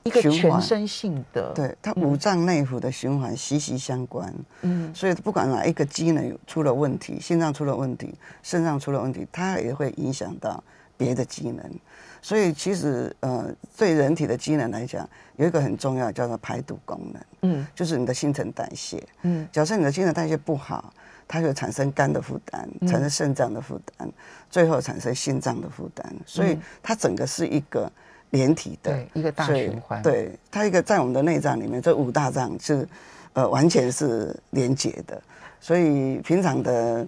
[0.04, 4.32] 一个全身性的，，对，它五脏内腑的循环息息相关。
[4.62, 10.64] 嗯所以不管哪一个机能出了问题，心脏出了问题，肾脏出了问题，它也会影响到
[10.96, 11.68] 别的机能。
[12.22, 19.04] 所以其实呃，对人体的机能来讲，有一个很重要叫做排毒功能，嗯就是你的新陈代谢。
[19.24, 20.94] 嗯假设你的新陈代谢不好，
[21.28, 22.88] 它就会产生肝的负担，嗯。
[22.88, 24.10] 产生肾脏的负担，
[24.50, 26.06] 最后产生心脏的负担。
[26.26, 26.62] 所以嗯。
[26.84, 27.92] 它整个是一个
[28.32, 32.88] 连体的，对，一个大循环，，对，它一个在我们的内脏里面，这五大脏是
[33.34, 35.22] 呃完全是连结的，
[35.60, 37.08] 所以平常的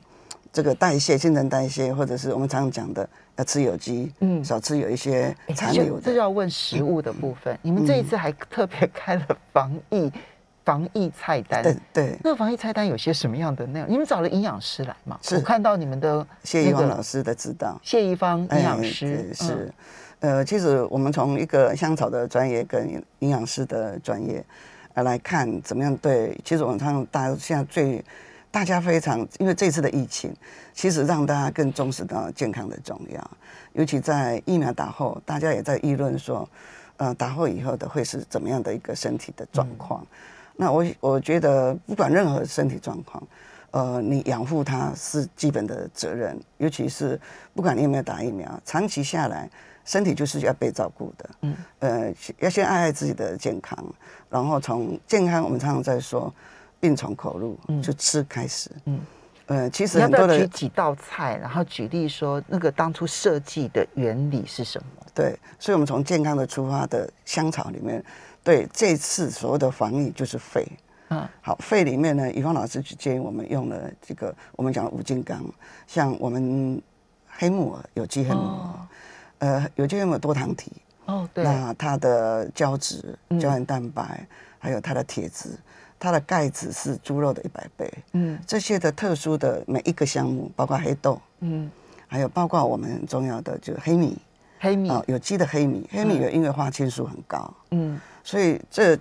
[0.54, 4.42] 这个代谢、新陈代谢，或者是我们常常讲的要吃有机，嗯。
[4.42, 7.58] 嗯，少吃有一些残留的，这就要问食物的部分。
[7.62, 10.12] 你们这一次还特别开了防疫
[10.68, 12.18] 防疫菜单，对对。
[12.22, 13.90] 那个防疫菜单有些什么样的内容？
[13.90, 15.18] 你们找了营养师来嘛？
[15.22, 19.74] 是我看到你们的谢一芳老师的指导，谢一芳营养师哎对嗯是，
[20.20, 24.44] 呃，其实我们从一个香草的专业跟营养师的专业
[24.94, 28.04] 呃来看，怎么样对，其实我们常常大家现在最
[28.52, 30.36] 大家非常，因为这次的疫情，
[30.74, 33.32] 其实让大家更重视到健康的重要，
[33.72, 36.50] 尤其在疫苗打后，大家也在议论说，
[36.98, 40.06] 呃，打后以后的会是怎么样的一个身体的状况。
[40.58, 43.22] 那我我觉得不管任何身体状况，
[43.72, 47.20] 呃，你养护它是基本的责任，尤其是
[47.54, 49.48] 不管你有没有打疫苗，长期下来，
[49.86, 51.30] 身体就是要被照顾的。
[51.42, 53.78] 嗯嗯，呃，要先爱爱自己的健康，
[54.32, 56.34] 然后从健康，我们常常在说，
[56.80, 58.72] 病从口入，嗯就吃开始。
[58.86, 59.00] 嗯
[59.50, 64.88] 嗯，呃，其实很多的举几道菜，然后举例说那个当初设计的原理是什么？
[65.14, 68.04] 对，所以我们从健康的出发的香草里面，
[68.48, 70.66] 对这次所有的防疫就是肺。
[71.10, 71.28] 嗯。
[71.42, 75.44] 好，肺里面呢，乙方老师就建议我们用了这个我们讲的五金刚，
[75.86, 76.82] 像我们
[77.28, 78.88] 黑木耳有机黑木耳，哦。
[79.40, 80.72] 呃，有机黑木耳多糖体，
[81.08, 83.38] 哦，对，那它的胶质、嗯。
[83.38, 84.26] 胶原蛋白，
[84.58, 85.50] 还有它的铁质，
[86.00, 88.40] 它的钙质是猪肉的一百倍，嗯。
[88.48, 91.70] 这些的特殊的每一个项目，包括黑豆，嗯，
[92.08, 94.18] 还有包括我们很重要的就是黑米
[94.60, 98.00] 黑米，啊、有机的黑米，黑米嗯有因为花青素很高，嗯。
[98.24, 98.98] 所以这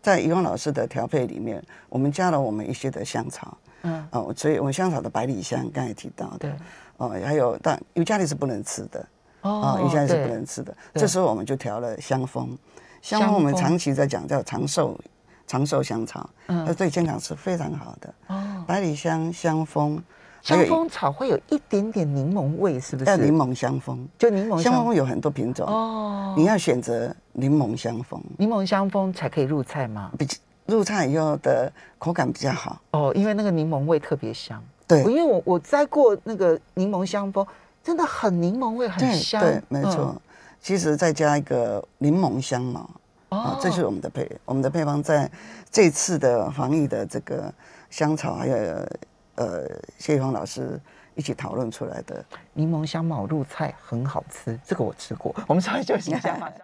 [0.00, 3.56] 在怡芳老师的调配里面，我们加了我们一些的香草。
[3.82, 6.54] 嗯，哦，所以我们香草的百里香刚才提到的，
[6.98, 9.00] 哦，还有但尤加利是不能吃的。
[9.40, 10.76] 啊，哦尤加利是不能吃的。
[10.94, 12.56] 这时候我们就调了香风，
[13.00, 14.98] 香香蜂我们长期在讲叫长寿
[15.46, 16.66] 长寿香草，嗯。
[16.66, 18.14] 它对健康是非常好的。
[18.26, 23.10] 哦，百里香、香蜂，还有香蜂草会有一点点柠檬味，是不是？
[23.10, 30.10] 要柠檬香蜂，就柠檬香蜂有很多品种，哦，你要选择柠檬香蜂，柠檬香蜂才可以入菜吗？
[30.18, 30.26] 比
[30.66, 32.80] 入菜以后的口感比较好。
[32.92, 34.62] 哦，因为那个柠檬味特别香。
[34.86, 37.46] 对因为我我摘过那个柠檬香蜂，
[37.82, 39.40] 真的很柠檬味，很香。
[39.40, 40.22] 对，没嗯错。
[40.60, 42.80] 其实再加一个柠檬香茅
[43.28, 45.30] 啊哦，，这是我们的配我们的配方，在
[45.70, 47.52] 这次的防疫的这个
[47.88, 48.56] 香草还有
[49.36, 49.66] 呃
[49.98, 50.80] 谢玉芳老师
[51.14, 52.24] 一起讨论出来的。
[52.52, 55.34] 柠檬香茅露菜很好吃，这个我吃过。
[55.46, 56.58] 我们稍微休息一下，马上。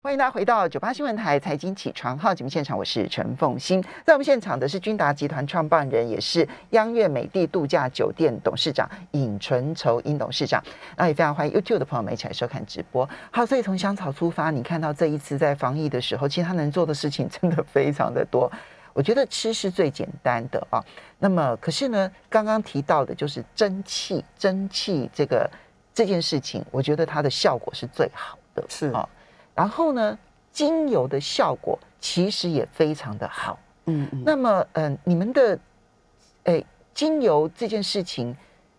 [0.00, 3.82] 欢迎大家回到九八新闻台财经起床号节目现场，我是陈凤欣。
[4.06, 10.62] 在我们现场的是君达集团创办人，也是央悦美地度假酒店董事长尹纯筹尹董事长。
[10.96, 13.06] 那也非常欢迎 YouTube 的朋友们一起来收看直播。
[13.32, 18.50] 好，所以从香草出发，你看到这一次在防疫的时候，其实他能做的事情真的非常的多。
[18.98, 20.84] 我觉得吃是最简单的啊。
[21.20, 25.48] 那么，可是呢，刚刚提到的就是蒸汽，蒸汽这个
[25.94, 28.64] 这件事情，我觉得它的效果是最好的。
[28.68, 29.08] 是啊。
[29.54, 30.18] 然后呢，
[30.50, 33.56] 精油的效果其实也非常的好。
[33.84, 35.56] 嗯嗯，那么，嗯、你们的
[36.42, 38.36] 诶精油这件事情，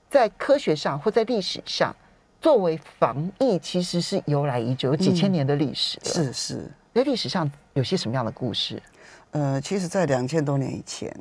[0.10, 1.96] 在科学上或在历史上，
[2.42, 6.06] 作为防疫，其实是由来已久，有几千年的历史了。
[6.06, 6.72] 是是。
[6.94, 8.82] 在历史上有些什么样的故事？
[9.32, 11.16] 呃，其实，在两千多年以前，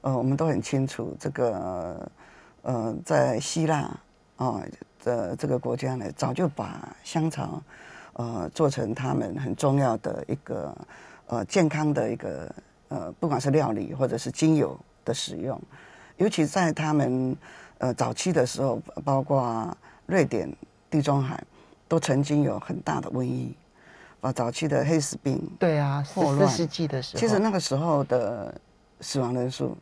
[0.00, 2.10] 呃，我们都很清楚，这个
[2.62, 3.88] 呃，在希腊
[4.36, 4.60] 啊
[5.04, 7.62] 的这个国家呢，早就把香草
[8.14, 10.76] 呃做成他们很重要的一个
[11.28, 12.52] 呃健康的一个
[12.88, 15.60] 呃，不管是料理或者是精油的使用，
[16.16, 17.36] 尤其在他们
[17.78, 20.52] 呃早期的时候，包括瑞典、
[20.90, 21.40] 地中海，
[21.86, 23.54] 都曾经有很大的瘟疫，
[24.24, 28.58] 把早期的黑死病对啊，十四世纪的时候，其实那个时候的
[29.02, 29.76] 死亡人数，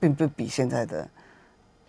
[0.00, 1.08] 并不比现在的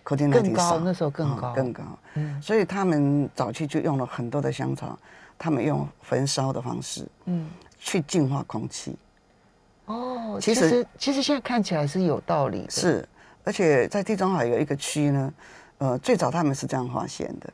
[0.04, 1.84] COVID 更高，那时候更高，嗯更高。
[2.14, 4.96] 嗯所以他们早期就用了很多的香草，
[5.36, 7.50] 他们用焚烧的方式嗯。
[7.80, 8.96] 去净化空气。
[9.86, 13.10] 哦，其其实实其实现在看起来是有道理的，是，
[13.44, 15.34] 而且在地中海有一个区呢，
[15.80, 17.52] 呃，最早他们是这样发现的，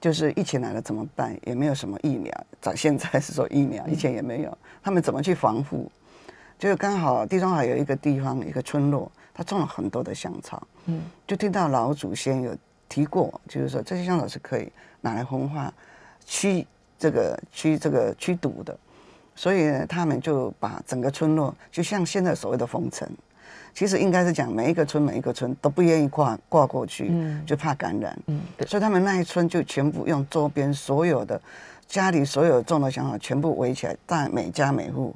[0.00, 1.38] 就是疫情来了怎么办？
[1.44, 5.90] 也没有什么疫苗，早现在是说疫苗，以前也没有，他们怎么去防护？
[6.58, 11.02] 就是刚好地中海有一个地方，一个村落，他种了很多的香草，嗯。
[11.26, 12.56] 就听到老祖先有
[12.88, 15.72] 提过，就是说这些香草是可以拿来红化、
[16.24, 16.66] 驱
[16.98, 18.78] 这个驱这个驱毒的，
[19.34, 23.08] 所以呢，他们就把整个村落，就像现在所谓的封城，
[23.72, 27.44] 其实应该是讲每一个村每一个村都不愿意跨跨过去，嗯。
[27.46, 31.40] 就怕感染，嗯，对，所以他们那一村就全部用周边所有的
[31.86, 35.14] 家里所有种的香草全部围起来，但每家每户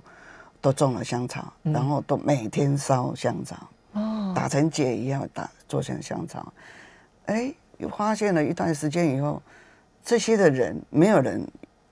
[0.61, 1.73] 都种了香草，嗯。
[1.73, 3.57] 然后都每天烧香草，
[3.93, 6.53] 哦，打成结一样打做成香草。
[7.27, 9.41] 哎，又发现了一段时间以后，
[10.05, 11.47] 这些的人没有人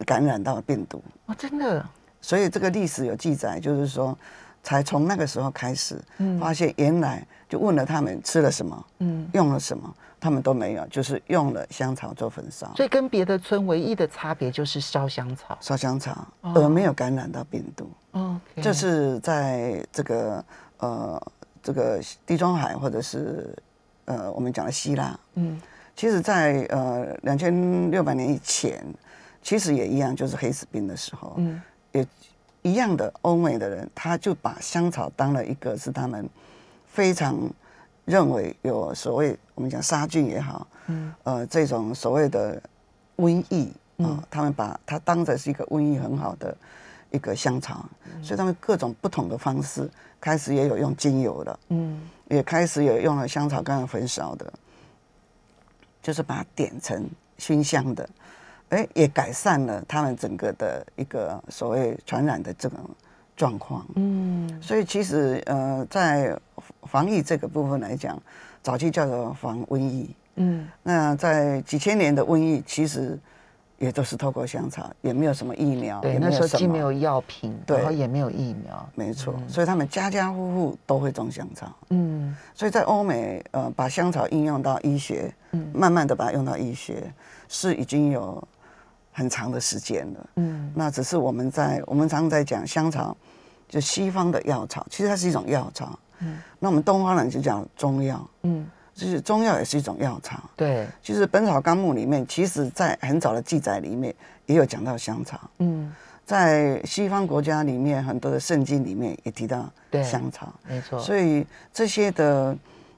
[0.05, 1.85] 感染到病毒，哦，真的，
[2.20, 4.16] 所以这个历史有记载，就是说，
[4.62, 6.38] 才从那个时候开始，嗯。
[6.38, 15.57] 发现原来就问了他们吃了什么，嗯，用了什么，他们都没有，就是用了香草做焚烧，所以跟别的村唯一的差别就是烧香草。
[15.61, 16.53] 烧香草，哦。
[16.55, 17.90] 而没有感染到病毒。
[18.12, 20.44] ，OK，这是在这个
[20.79, 23.57] 呃这个地中海或者是
[24.05, 25.61] 呃我们讲的希腊，嗯。
[25.94, 28.83] 其实在呃两千六百年以前，
[29.42, 31.61] 其实也一样，就是黑死病的时候，嗯。
[31.92, 32.07] 也
[32.62, 36.29] 一样的欧美的人，他就把香草当了一个是他们
[36.87, 37.37] 非常
[38.05, 41.12] 认为有所谓我们讲杀菌也好，嗯。
[41.25, 42.61] 呃这种所谓的
[43.16, 46.57] 瘟疫啊、嗯他们把它当成是一个瘟疫很好的
[47.11, 48.25] 一个香草，嗯。
[48.25, 49.88] 所以他们各种不同的方式
[50.20, 52.01] 开始也有用精油的，嗯。
[52.29, 54.53] 也开始有用了香草刚刚焚烧的，
[56.03, 58.09] 就是把它点成熏香的，
[58.72, 62.78] 哎，也改善了他们整个的一个所谓传染的这种
[63.37, 63.87] 状况。
[63.96, 66.35] 嗯所以其实呃，在
[66.85, 68.18] 防疫这个部分来讲，
[68.62, 73.18] 早期叫做防瘟疫，嗯那在几千年的瘟疫，其实
[73.76, 81.70] 也都是透过香草，也没有什么疫苗，对，也那时候既没有药品，对然后也没有疫苗，没错，所以他们家家户户都会种香草。
[81.90, 87.12] 嗯所以在欧美，呃，把香草应用到医学，嗯慢慢的把它用到医学，
[87.48, 88.42] 是已经有
[89.13, 90.31] 很长的时间了。
[90.37, 93.17] 嗯那只是我们在我们常常在讲香草，
[93.69, 95.98] 就西方的药草，其实它是一种药草。
[96.21, 100.40] 嗯那我们东方人就讲中药，嗯，就是中药也是一种药草。
[100.56, 104.15] 对，就是《本草纲目》里面，其实在很早的记载里面
[104.46, 105.92] 也有讲到香草，嗯
[106.25, 110.54] 在西方国家里面很多的圣经里面也提到对香草。
[110.69, 112.56] 没错，所以这些的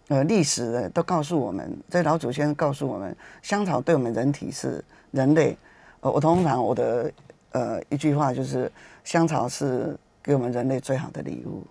[0.08, 5.56] 呃历史的都告诉我们，这老祖先告诉我们，香草对我们人体是人类。
[6.04, 7.10] 呃，我通常我的
[7.52, 8.70] 呃一句话就是，
[9.04, 11.62] 香草是给我们人类最好的礼物。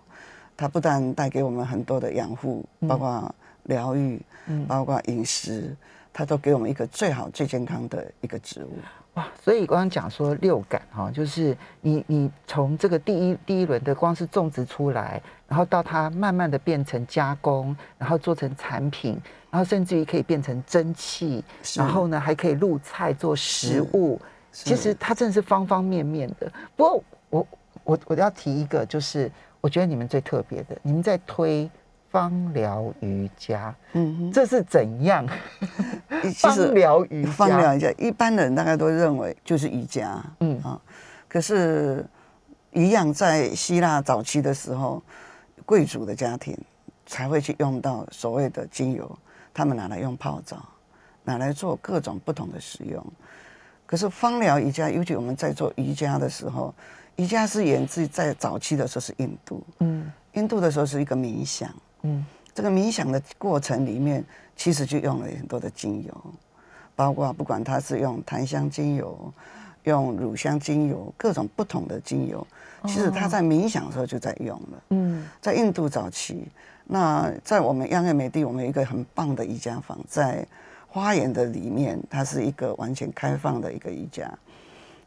[0.56, 3.32] 它不但带给我们很多的养护，包括
[3.64, 5.74] 疗愈，嗯包括饮食，
[6.12, 8.70] 它都给我们一个最好、最健康的一个植物。
[9.14, 19.20] 哇，所以刚刚讲说六感哈、就是你你从这个第一第一轮的光是种植出来，然后到它慢慢的变成加工，然后做成产品，
[19.54, 21.44] 然后甚至于可以变成蒸汽，
[21.76, 26.52] 然后呢还可以入菜做食物，其实它真的是方方面面的。
[26.74, 27.46] 不过我
[27.84, 29.30] 我我要提一个，就是
[29.60, 31.70] 我觉得你们最特别的，你们在推
[32.10, 35.24] 芳疗瑜伽，嗯哼，这是怎样？
[36.24, 40.80] 其 芳疗瑜伽，芳疗瑜伽，一般人大概都认为就是瑜伽，嗯啊，
[41.28, 42.04] 可是，
[42.72, 45.00] 一样在希腊早期的时候，
[45.64, 46.58] 贵族的家庭
[47.06, 49.16] 才会去用到所谓的精油，
[49.54, 50.68] 他们拿来用泡澡，
[51.22, 53.02] 拿来做各种不同的使用。
[53.86, 56.74] 可是芳疗瑜伽，尤其我们在做瑜伽的时候，
[57.16, 60.10] 瑜伽是源自在早期的时候是印度，嗯。
[60.32, 62.26] 印度的时候是一个冥想，嗯。
[62.52, 64.24] 这个冥想的过程里面，
[64.56, 66.24] 其实就用了很多的精油，
[66.96, 69.32] 包括不管它是用檀香精油、
[69.84, 72.44] 用乳香精油，各种不同的精油，
[72.86, 74.82] 其实它在冥想的时候就在用了。
[74.90, 75.28] 嗯。
[75.40, 76.48] 在印度早期，
[76.86, 80.46] 那在我们央爱美地，我们有一个很棒的瑜伽房，在
[80.86, 84.30] 花园的里面，它是一个完全开放的一个瑜伽，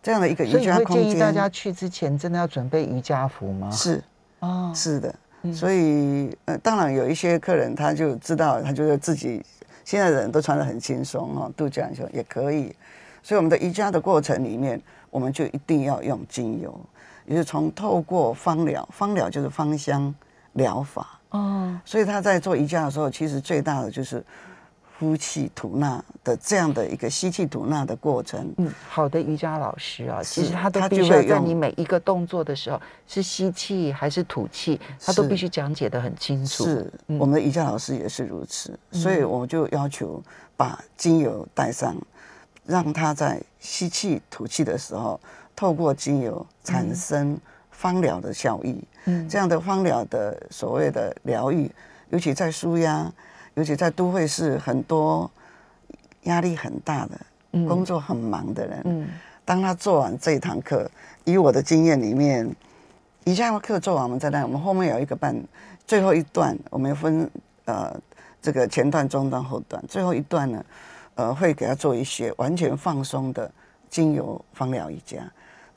[0.01, 1.05] 这样的一个瑜伽空间。
[1.05, 3.69] 建议大家去之前真的要准备瑜伽服吗？
[3.71, 4.03] 是
[4.39, 9.45] 哦，是的，嗯所以呃，当然有一些客人他就知道，他觉得自己
[9.85, 12.75] 现在的人都穿得很轻松哦，度假就也可以。
[13.21, 16.77] 所以我们的瑜伽的过程里面，我们就一定要用精油，
[17.25, 20.13] 也就是从透过芳疗，芳疗就是芳香
[20.53, 21.16] 疗法。
[21.29, 24.23] 哦，所以他在做瑜伽的时候，其实最大的就是
[24.97, 28.51] 呼气吐纳的这样的一个吸气吐纳的过程。
[28.57, 36.63] 嗯，好的瑜伽老师啊，其实他都他必须要在你每一个动作的时候是吸气还是吐气，他都必须讲解的很清楚。
[36.63, 40.23] 是，嗯我们的瑜伽老师也是如此，所以我就要求
[40.55, 41.95] 把精油带上，
[42.65, 45.19] 让他在吸气、吐气的时候，
[45.55, 47.37] 透过精油产生
[47.69, 48.81] 芳疗的效益。
[49.07, 49.27] 嗯。
[49.27, 51.71] 这样的芳疗的所谓的疗愈，
[52.11, 53.11] 尤其在舒压，
[53.55, 55.29] 尤其在都会市很多
[56.23, 57.19] 压力很大的、
[57.53, 57.65] 嗯。
[57.65, 59.07] 工作很忙的人，嗯。
[59.43, 60.91] 当他做完这一堂课，
[61.23, 62.47] 以我的经验里面，
[63.23, 65.33] 一下课做完，我们再来，我们后面有一个半，
[65.85, 67.31] 最后一段我们分
[67.63, 67.97] 呃
[68.41, 70.65] 这个前段、中段、后段，最后一段呢，
[71.15, 73.49] 呃会给他做一些完全放松的
[73.89, 75.19] 精油芳疗瑜伽，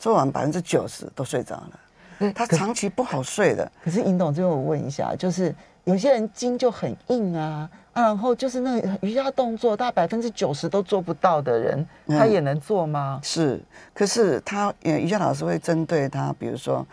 [0.00, 1.80] 做完百分之九十都睡着了。
[2.20, 5.52] 对他长期不好睡的，可是尹董，这边我问一下，就是
[5.84, 13.18] 有些人筋就很硬啊，啊然后就是那个瑜伽动作，大概百分之九十都做不到的人，嗯他也能做吗？
[13.22, 13.58] 是，
[13.94, 16.86] 可是他呃瑜伽老师会针对他，比如说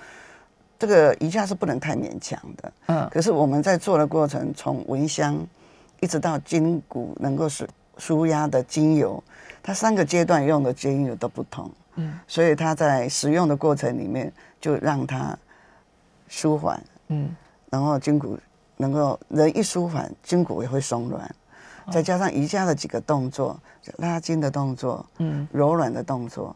[0.80, 5.38] 这个瑜伽是不能太勉强的，嗯可是我们在做的过程，从蚊香
[5.99, 7.67] 一直到筋骨能够舒
[7.97, 9.21] 舒压的精油，
[9.61, 12.18] 它三个阶段用的精油都不同，嗯。
[12.26, 15.38] 所以它在使用的过程里面就让它
[16.28, 17.36] 舒缓，嗯。
[17.70, 18.39] 然后筋骨
[18.78, 21.36] 能够人一舒缓，筋骨也会松软，
[21.91, 23.60] 再加上瑜伽的几个动作，
[23.98, 26.56] 拉筋的动作，嗯，柔软的动作，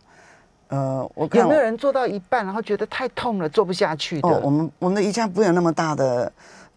[0.70, 4.30] 呃，我看有没有人做到一半，然后觉得太痛了，做不下去的？
[4.30, 6.32] 哦，我们我们的瑜伽不会有那么大的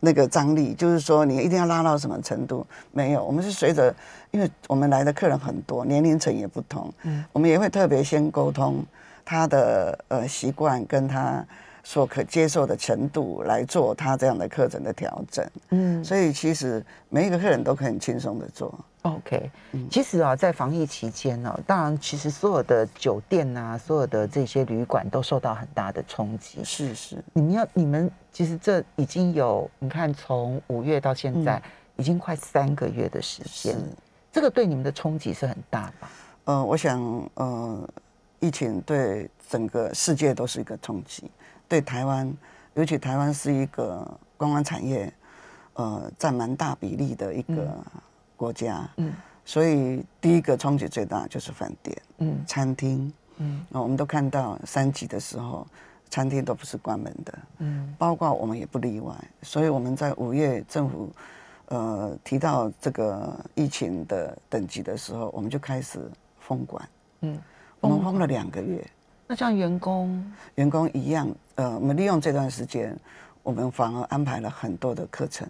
[0.04, 2.64] 那个张力，就是说你一定要拉到什么程度？
[2.92, 3.92] 没有，我们是随着，
[4.30, 8.84] 因为我们来的客人很多，年龄层也不同，嗯我们也会特别先沟通
[9.24, 11.44] 他的呃习惯跟他
[11.84, 15.46] 所可接受的程度来做他这样的课程的调整。
[15.70, 18.76] 嗯所以其实每一个客人都可以很轻松的做。
[19.02, 26.64] OK，嗯其实啊，在防疫期间呢、当然，其实所有的酒店啊，所有的这些旅馆都受到很大的冲击。
[26.64, 31.62] 是是，你们要，你们其实这已经有，你看从五月到现在，
[31.96, 33.78] 已经快三个月的时间是，
[34.32, 36.10] 这个对你们的冲击是很大吧？
[36.46, 37.86] 呃，我想，呃，
[38.40, 41.30] 疫情对整个世界都是一个冲击，
[41.74, 42.32] 对台湾，
[42.74, 44.06] 尤其台湾是一个
[44.36, 45.12] 观光产业，
[45.72, 47.84] 呃，占蛮大比例的一个
[48.36, 49.12] 国家，嗯
[49.44, 55.66] 所以第一个冲击最大就是饭店、嗯餐厅，嗯呃我们都看到三级的时候，
[56.08, 59.12] 餐厅都不是关门的，嗯包括我们也不例外。
[59.42, 61.10] 所以我们在五月政府
[61.66, 65.98] 呃提到这个疫情的等级的时候，我们就开始
[66.38, 66.88] 封管。
[67.22, 67.36] 嗯，
[67.80, 68.80] 我们封了两个月，
[69.26, 72.94] 那像员工，员工一样，呃，我们利用这段时间，
[73.42, 75.48] 我们反而安排了很多的课程，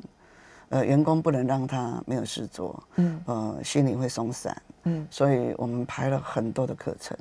[0.68, 3.20] 呃，员工不能让他没有事做，嗯。
[3.26, 7.16] 呃，心里会松散，嗯，所以我们排了很多的课程，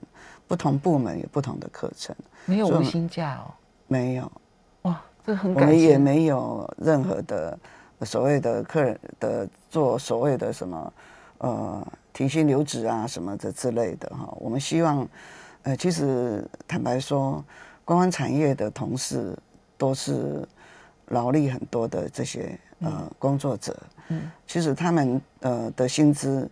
[0.47, 3.49] 不同部门有不同的课程，没有无薪假哦，
[3.87, 4.31] 没有，
[4.83, 5.73] 哇，这很我感谢。
[5.73, 7.57] 们也没有任何的
[8.01, 10.93] 所谓的客人的做所谓的什么
[11.39, 14.31] 呃停薪留职啊什么的之类的哈。
[14.39, 15.07] 我们希望，
[15.63, 17.43] 呃，其实坦白说，
[17.85, 19.37] 观光产业的同事
[19.77, 20.47] 都是
[21.07, 23.75] 劳力很多的这些呃工作者，
[24.09, 26.49] 嗯其实他们呃的薪资，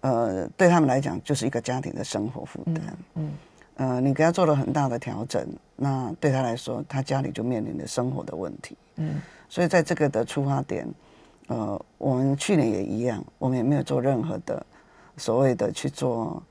[0.00, 2.96] 呃对他们来讲就是一个家庭的生活负担。
[3.14, 3.32] 嗯
[3.76, 5.44] 呃，你给他做了很大的调整，
[5.74, 8.76] 那对他来说，他家里就面临着生活的问题。
[8.96, 10.86] 嗯所以在这个的出发点，
[11.48, 14.64] 呃，我们去年也一样，我们也没有做任何的
[15.16, 16.42] 所谓的去做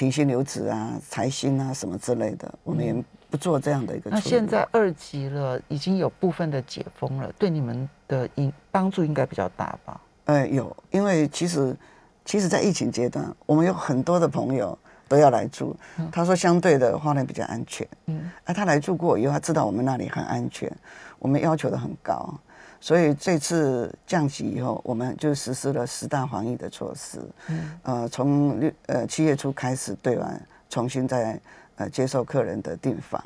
[0.00, 2.94] 提薪留职啊、裁薪啊什么之类的，我们也
[3.28, 4.08] 不做这样的一个。
[4.08, 10.00] 那现在二级了，已经有部分的解封了，对你们的应帮助应该比较大吧？
[10.24, 11.76] 呃有，因为其实
[12.24, 14.76] 其实，在疫情阶段，我们有很多的朋友
[15.06, 15.76] 都要来住，
[16.10, 17.86] 他说相对的花莲比较安全。
[18.06, 20.74] 嗯啊，他来住过以后，他知道我们那里很安全，
[21.18, 22.34] 我们要求的很高，
[22.80, 27.20] 所以这次降级以后，我们就实施了十大防疫的措施。
[27.48, 31.38] 嗯呃，从六呃七月初开始对完重新再
[31.76, 33.22] 呃接受客人的订房，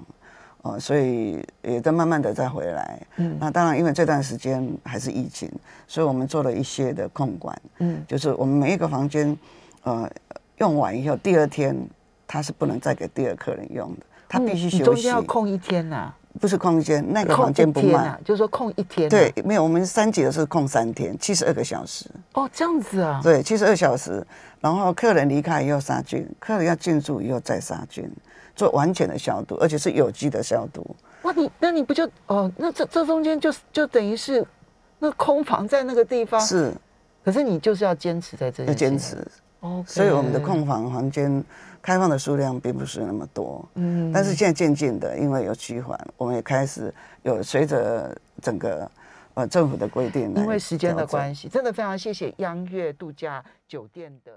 [0.63, 3.01] 呃，所以也在慢慢的再回来。
[3.17, 5.49] 嗯那当然，因为这段时间还是疫情，
[5.87, 9.39] 所以我们做了一些的控管，嗯就是我们每一个房间，
[9.85, 10.11] 呃，
[10.59, 11.77] 用完以后，第二天
[12.27, 15.03] 它是不能再给第二客人用的，他必须休息。
[15.03, 17.99] 间要空一天呐、不是空间，那个空房间不卖。
[18.07, 19.11] 啊，就是说空一天、啊。
[19.11, 22.07] 对，没有，我们三级的是空三天，七十二个小时。
[22.33, 23.21] 哦，这样子啊。
[23.23, 24.25] 对，七十二小时，
[24.61, 28.11] 然后客人离开以后杀菌，客人要进驻以后再杀菌，
[28.57, 30.85] 做完全的消毒，而且是有机的消毒。
[31.23, 32.51] 哇，你那你不就哦？
[32.57, 34.45] 那这这中间就就等于是
[34.99, 36.73] 那空房在那个地方，是
[37.25, 39.17] 可是你就是要坚持在这里要坚持，
[39.61, 41.43] 哦，所以我们的空房房间
[41.85, 43.63] 开放的数量并不是那么多。
[43.75, 48.91] 嗯但是现在渐渐的，因为有趋缓，我们也开始有随着整个
[49.35, 54.33] 呃政府的规定因为时间的关系，真的非常谢谢央悦度假酒店的。